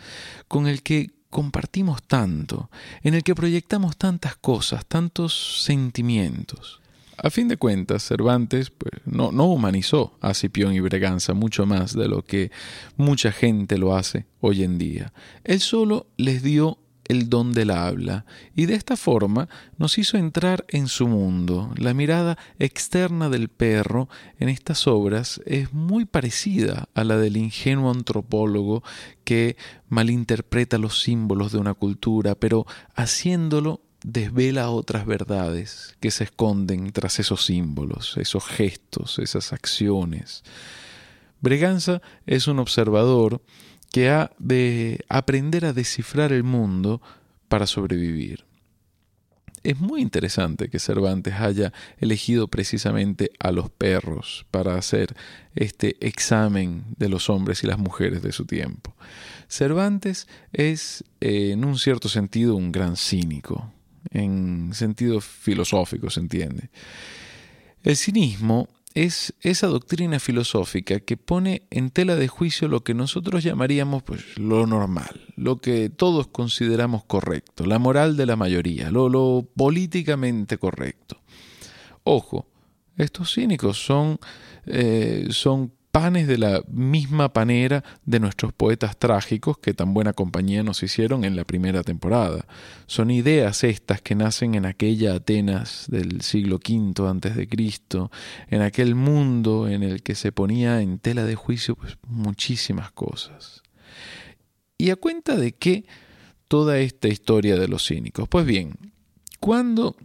con 0.49 0.67
el 0.67 0.83
que 0.83 1.13
compartimos 1.31 2.03
tanto, 2.03 2.69
en 3.03 3.15
el 3.15 3.23
que 3.23 3.35
proyectamos 3.35 3.97
tantas 3.97 4.37
cosas, 4.37 4.87
tantos 4.87 5.63
sentimientos. 5.63 6.81
A 7.19 7.31
fin 7.31 7.49
de 7.49 7.57
cuentas, 7.57 8.03
Cervantes 8.03 8.71
pues, 8.71 8.93
no, 9.07 9.33
no, 9.33 9.47
humanizó 9.47 10.17
a 10.21 10.35
Cipión 10.35 10.75
y 10.75 10.81
Breganza 10.81 11.33
mucho 11.33 11.65
más 11.65 11.95
de 11.95 12.09
lo 12.09 12.23
que 12.23 12.51
mucha 12.97 13.33
gente 13.33 13.79
lo 13.79 13.97
hace 13.97 14.27
hoy 14.41 14.63
en 14.63 14.79
día. 14.79 15.13
Él 15.45 15.61
solo 15.61 16.07
les 16.17 16.43
dio 16.43 16.79
el 17.09 17.29
don 17.29 17.53
del 17.53 17.71
habla, 17.71 18.25
y 18.55 18.67
de 18.67 18.75
esta 18.75 18.97
forma 18.97 19.49
nos 19.79 19.99
hizo 19.99 20.17
entrar 20.17 20.65
en 20.69 20.89
su 20.89 21.07
mundo. 21.07 21.73
La 21.77 21.95
mirada 21.95 22.37
externa 22.59 23.29
del 23.29 23.49
perro 23.49 24.09
en 24.39 24.49
estas 24.49 24.87
obras 24.87 25.41
es 25.47 25.73
muy 25.73 26.05
parecida 26.05 26.89
a 26.95 27.05
la 27.05 27.17
del 27.17 27.37
ingenuo 27.37 27.91
antropólogo 27.91 28.83
que 29.25 29.57
malinterpreta 29.89 30.79
los 30.79 31.01
símbolos 31.03 31.53
de 31.53 31.59
una 31.59 31.75
cultura, 31.75 32.35
pero 32.35 32.67
haciéndolo 32.95 33.81
desvela 34.07 34.71
otras 34.71 35.05
verdades 35.05 35.97
que 35.99 36.13
se 36.13 36.25
esconden 36.25 36.93
tras 36.93 37.19
esos 37.19 37.45
símbolos, 37.45 38.17
esos 38.19 38.45
gestos, 38.47 39.19
esas 39.19 39.53
acciones. 39.53 40.45
Breganza 41.41 42.01
es 42.25 42.47
un 42.47 42.61
observador 42.61 43.43
que 43.91 44.09
ha 44.11 44.31
de 44.39 45.05
aprender 45.09 45.65
a 45.65 45.73
descifrar 45.73 46.33
el 46.33 46.45
mundo 46.45 47.03
para 47.49 47.67
sobrevivir. 47.67 48.45
Es 49.65 49.81
muy 49.81 50.03
interesante 50.03 50.69
que 50.69 50.79
Cervantes 50.79 51.35
haya 51.35 51.73
elegido 51.99 52.47
precisamente 52.47 53.33
a 53.41 53.51
los 53.51 53.71
perros 53.71 54.47
para 54.53 54.77
hacer 54.77 55.17
este 55.57 55.97
examen 56.07 56.85
de 56.97 57.09
los 57.09 57.29
hombres 57.29 57.65
y 57.65 57.67
las 57.67 57.79
mujeres 57.79 58.23
de 58.23 58.31
su 58.31 58.45
tiempo. 58.45 58.95
Cervantes 59.49 60.29
es, 60.53 61.03
eh, 61.21 61.51
en 61.51 61.65
un 61.65 61.77
cierto 61.77 62.09
sentido, 62.09 62.55
un 62.55 62.71
gran 62.71 62.97
cínico, 62.97 63.73
en 64.11 64.71
sentido 64.73 65.21
filosófico, 65.21 66.11
se 66.11 66.21
entiende. 66.21 66.71
El 67.83 67.97
cinismo 67.97 68.69
es 68.95 69.35
esa 69.43 69.67
doctrina 69.67 70.19
filosófica 70.19 71.01
que 71.01 71.19
pone 71.19 71.63
en 71.71 71.91
tela 71.91 72.17
de 72.17 72.29
juicio 72.29 72.67
lo 72.67 72.83
que 72.83 72.95
nosotros 72.95 73.45
llamaríamos 73.45 74.03
pues, 74.03 74.39
lo 74.39 74.67
normal, 74.67 75.21
lo 75.37 75.59
que 75.59 75.91
todos 75.91 76.29
consideramos 76.29 77.05
correcto, 77.05 77.67
la 77.67 77.79
moral 77.79 78.17
de 78.17 78.25
la 78.25 78.37
mayoría, 78.37 78.91
lo, 78.91 79.11
lo 79.11 79.47
políticamente 79.55 80.57
correcto. 80.57 81.21
Ojo, 82.05 82.47
estos 82.97 83.35
cínicos 83.35 83.85
son, 83.85 84.19
eh, 84.65 85.27
son 85.29 85.73
panes 85.97 86.27
de 86.27 86.37
la 86.37 86.63
misma 86.69 87.33
panera 87.33 87.83
de 88.05 88.21
nuestros 88.21 88.53
poetas 88.53 88.99
trágicos 88.99 89.57
que 89.57 89.73
tan 89.73 89.95
buena 89.95 90.13
compañía 90.13 90.63
nos 90.63 90.83
hicieron 90.83 91.25
en 91.25 91.37
la 91.37 91.45
primera 91.47 91.83
temporada. 91.83 92.45
Son 92.85 93.11
ideas 93.11 93.65
estas 93.65 94.03
que 94.03 94.15
nacen 94.15 94.57
en 94.57 94.67
aquella 94.67 95.15
Atenas 95.15 95.87
del 95.89 96.21
siglo 96.21 96.57
V 96.57 97.09
antes 97.09 97.35
de 97.35 97.49
Cristo, 97.49 98.11
en 98.51 98.61
aquel 98.61 98.95
mundo 98.95 99.71
en 99.71 99.83
el 99.83 100.03
que 100.03 100.15
se 100.15 100.33
ponía 100.33 100.83
en 100.83 100.99
tela 100.99 101.25
de 101.25 101.35
juicio 101.35 101.77
pues, 101.77 101.97
muchísimas 102.07 102.91
cosas. 102.91 103.63
¿Y 104.77 104.91
a 104.91 104.97
cuenta 104.97 105.35
de 105.35 105.53
qué 105.53 105.87
toda 106.47 106.79
esta 106.79 107.09
historia 107.09 107.57
de 107.57 107.69
los 107.69 107.89
cínicos? 107.89 108.29
Pues 108.29 108.45
bien, 108.45 108.75
cuando 109.41 109.97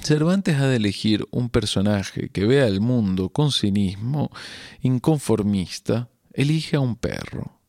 Cervantes 0.00 0.56
ha 0.56 0.66
de 0.66 0.76
elegir 0.76 1.26
un 1.30 1.48
personaje 1.48 2.28
que 2.30 2.44
vea 2.44 2.66
el 2.66 2.80
mundo 2.80 3.28
con 3.28 3.52
cinismo, 3.52 4.30
inconformista, 4.80 6.08
elige 6.32 6.76
a 6.76 6.80
un 6.80 6.96
perro. 6.96 7.60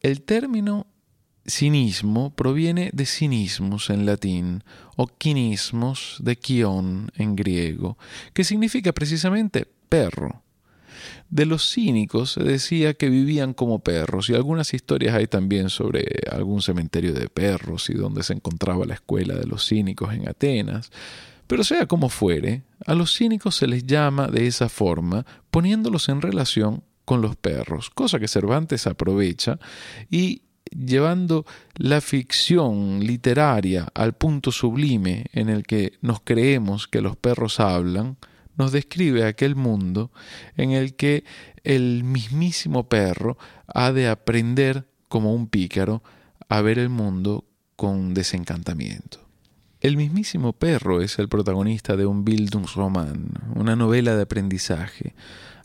El 0.00 0.22
término 0.22 0.86
cinismo 1.46 2.34
proviene 2.34 2.90
de 2.92 3.06
cinismus 3.06 3.90
en 3.90 4.04
latín 4.04 4.64
o 4.96 5.06
quinismos 5.06 6.16
de 6.20 6.36
quión 6.36 7.10
en 7.16 7.36
griego, 7.36 7.96
que 8.34 8.44
significa 8.44 8.92
precisamente 8.92 9.66
perro. 9.88 10.42
De 11.28 11.46
los 11.46 11.70
cínicos 11.70 12.32
se 12.32 12.42
decía 12.42 12.94
que 12.94 13.08
vivían 13.08 13.52
como 13.52 13.80
perros 13.80 14.30
y 14.30 14.34
algunas 14.34 14.74
historias 14.74 15.14
hay 15.14 15.26
también 15.26 15.70
sobre 15.70 16.06
algún 16.30 16.62
cementerio 16.62 17.12
de 17.12 17.28
perros 17.28 17.90
y 17.90 17.94
donde 17.94 18.22
se 18.22 18.32
encontraba 18.32 18.86
la 18.86 18.94
escuela 18.94 19.34
de 19.34 19.46
los 19.46 19.66
cínicos 19.66 20.14
en 20.14 20.28
Atenas. 20.28 20.90
Pero 21.46 21.64
sea 21.64 21.86
como 21.86 22.08
fuere, 22.08 22.64
a 22.86 22.94
los 22.94 23.16
cínicos 23.16 23.56
se 23.56 23.66
les 23.66 23.84
llama 23.86 24.26
de 24.28 24.46
esa 24.46 24.68
forma 24.68 25.24
poniéndolos 25.50 26.08
en 26.08 26.20
relación 26.20 26.82
con 27.04 27.22
los 27.22 27.36
perros, 27.36 27.90
cosa 27.90 28.18
que 28.18 28.28
Cervantes 28.28 28.86
aprovecha 28.86 29.58
y 30.10 30.42
llevando 30.70 31.46
la 31.76 32.00
ficción 32.00 33.00
literaria 33.00 33.88
al 33.94 34.14
punto 34.14 34.50
sublime 34.50 35.26
en 35.32 35.48
el 35.48 35.62
que 35.62 35.92
nos 36.00 36.20
creemos 36.20 36.88
que 36.88 37.00
los 37.00 37.16
perros 37.16 37.60
hablan, 37.60 38.16
nos 38.56 38.72
describe 38.72 39.24
aquel 39.24 39.54
mundo 39.54 40.10
en 40.56 40.72
el 40.72 40.96
que 40.96 41.24
el 41.62 42.04
mismísimo 42.04 42.88
perro 42.88 43.38
ha 43.66 43.92
de 43.92 44.08
aprender 44.08 44.88
como 45.08 45.34
un 45.34 45.46
pícaro 45.46 46.02
a 46.48 46.60
ver 46.60 46.78
el 46.78 46.88
mundo 46.88 47.44
con 47.76 48.14
desencantamiento. 48.14 49.25
El 49.80 49.96
mismísimo 49.96 50.52
perro 50.52 51.02
es 51.02 51.18
el 51.18 51.28
protagonista 51.28 51.96
de 51.96 52.06
un 52.06 52.24
Bildungsroman, 52.24 53.30
una 53.54 53.76
novela 53.76 54.16
de 54.16 54.22
aprendizaje, 54.22 55.14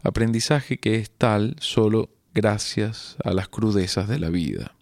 aprendizaje 0.03 0.77
que 0.77 0.95
es 0.95 1.11
tal 1.11 1.55
solo 1.59 2.09
gracias 2.33 3.15
a 3.23 3.31
las 3.31 3.47
crudezas 3.47 4.07
de 4.07 4.19
la 4.19 4.29
vida. 4.29 4.73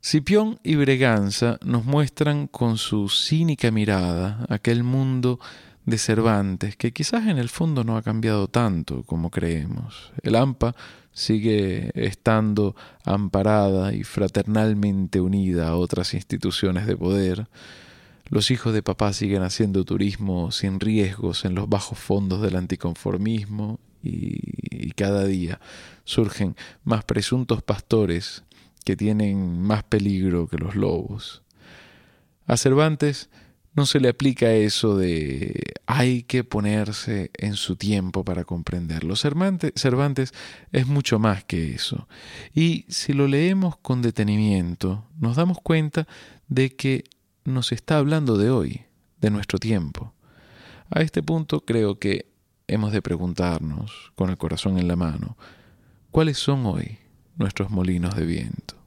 Cipión 0.00 0.58
y 0.62 0.76
Breganza 0.76 1.58
nos 1.64 1.84
muestran 1.84 2.46
con 2.46 2.76
su 2.76 3.08
cínica 3.08 3.70
mirada 3.70 4.46
aquel 4.48 4.82
mundo 4.84 5.38
de 5.84 5.98
Cervantes 5.98 6.76
que 6.76 6.92
quizás 6.92 7.26
en 7.26 7.38
el 7.38 7.48
fondo 7.48 7.84
no 7.84 7.96
ha 7.96 8.02
cambiado 8.02 8.48
tanto 8.48 9.02
como 9.04 9.30
creemos. 9.30 10.12
El 10.22 10.36
AMPA 10.36 10.74
sigue 11.12 11.90
estando 11.94 12.74
amparada 13.04 13.92
y 13.92 14.04
fraternalmente 14.04 15.20
unida 15.20 15.68
a 15.68 15.76
otras 15.76 16.14
instituciones 16.14 16.86
de 16.86 16.96
poder. 16.96 17.48
Los 18.28 18.50
hijos 18.50 18.72
de 18.72 18.82
papá 18.82 19.12
siguen 19.12 19.42
haciendo 19.42 19.84
turismo 19.84 20.52
sin 20.52 20.80
riesgos 20.80 21.44
en 21.44 21.54
los 21.54 21.68
bajos 21.68 21.98
fondos 21.98 22.40
del 22.40 22.56
anticonformismo 22.56 23.78
y, 24.02 24.90
cada 24.92 25.24
día 25.24 25.58
surgen 26.04 26.54
más 26.84 27.02
presuntos 27.04 27.62
pastores 27.62 28.44
que 28.84 28.94
tienen 28.94 29.60
más 29.62 29.84
peligro 29.84 30.46
que 30.48 30.58
los 30.58 30.76
lobos. 30.76 31.42
A 32.46 32.56
Cervantes 32.56 33.30
no 33.74 33.86
se 33.86 34.00
le 34.00 34.08
aplica 34.08 34.52
eso 34.52 34.96
de 34.96 35.74
hay 35.86 36.22
que 36.24 36.44
ponerse 36.44 37.30
en 37.34 37.54
su 37.54 37.76
tiempo 37.76 38.24
para 38.24 38.44
comprenderlo. 38.44 39.16
Cervantes, 39.16 40.32
es 40.72 40.86
mucho 40.86 41.18
más 41.18 41.44
que 41.44 41.74
eso. 41.74 42.06
Y 42.54 42.84
si 42.88 43.12
lo 43.12 43.28
leemos 43.28 43.76
con 43.78 44.02
detenimiento, 44.02 45.04
nos 45.18 45.36
damos 45.36 45.58
cuenta 45.60 46.06
de 46.48 46.76
que 46.76 47.04
nos 47.44 47.72
está 47.72 47.96
hablando 47.96 48.36
de 48.36 48.50
hoy, 48.50 48.82
de 49.20 49.30
nuestro 49.30 49.58
tiempo. 49.58 50.12
A 50.90 51.00
este 51.00 51.22
punto 51.22 51.64
creo 51.64 51.98
que 51.98 52.26
hemos 52.66 52.92
de 52.92 53.02
preguntarnos, 53.02 54.12
con 54.14 54.30
el 54.30 54.36
corazón 54.36 54.78
en 54.78 54.88
la 54.88 54.96
mano, 54.96 55.36
¿cuáles 56.10 56.38
son 56.38 56.66
hoy 56.66 56.98
nuestros 57.36 57.70
molinos 57.70 58.14
de 58.16 58.26
viento? 58.26 58.81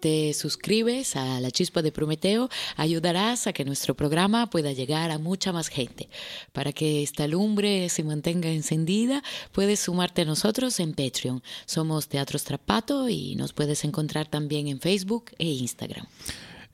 Te 0.00 0.32
suscribes 0.34 1.16
a 1.16 1.40
La 1.40 1.50
Chispa 1.50 1.82
de 1.82 1.92
Prometeo, 1.92 2.48
ayudarás 2.76 3.46
a 3.46 3.52
que 3.52 3.64
nuestro 3.64 3.94
programa 3.94 4.48
pueda 4.48 4.72
llegar 4.72 5.10
a 5.10 5.18
mucha 5.18 5.52
más 5.52 5.68
gente. 5.68 6.08
Para 6.52 6.72
que 6.72 7.02
esta 7.02 7.28
lumbre 7.28 7.88
se 7.88 8.02
mantenga 8.02 8.48
encendida, 8.48 9.22
puedes 9.52 9.80
sumarte 9.80 10.22
a 10.22 10.24
nosotros 10.24 10.80
en 10.80 10.94
Patreon. 10.94 11.42
Somos 11.66 12.08
Teatro 12.08 12.38
Strapato 12.38 13.08
y 13.08 13.36
nos 13.36 13.52
puedes 13.52 13.84
encontrar 13.84 14.26
también 14.26 14.68
en 14.68 14.80
Facebook 14.80 15.32
e 15.38 15.46
Instagram. 15.46 16.06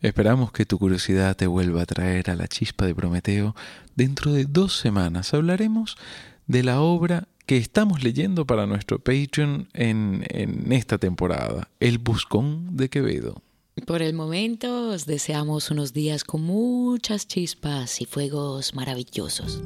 Esperamos 0.02 0.52
que 0.52 0.66
tu 0.66 0.78
curiosidad 0.78 1.36
te 1.36 1.46
vuelva 1.46 1.82
a 1.82 1.86
traer 1.86 2.30
a 2.30 2.36
la 2.36 2.46
chispa 2.46 2.86
de 2.86 2.94
Prometeo. 2.94 3.56
Dentro 3.94 4.32
de 4.32 4.44
dos 4.44 4.76
semanas 4.76 5.34
hablaremos 5.34 5.96
de 6.46 6.62
la 6.62 6.80
obra 6.80 7.28
que 7.46 7.56
estamos 7.56 8.02
leyendo 8.02 8.44
para 8.44 8.66
nuestro 8.66 8.98
Patreon 8.98 9.68
en, 9.72 10.24
en 10.28 10.72
esta 10.72 10.98
temporada, 10.98 11.70
El 11.78 11.98
Buscón 11.98 12.76
de 12.76 12.90
Quevedo. 12.90 13.40
Por 13.87 14.02
el 14.02 14.14
momento 14.14 14.88
os 14.88 15.06
deseamos 15.06 15.70
unos 15.70 15.92
días 15.92 16.24
con 16.24 16.42
muchas 16.42 17.28
chispas 17.28 18.00
y 18.00 18.04
fuegos 18.04 18.74
maravillosos. 18.74 19.62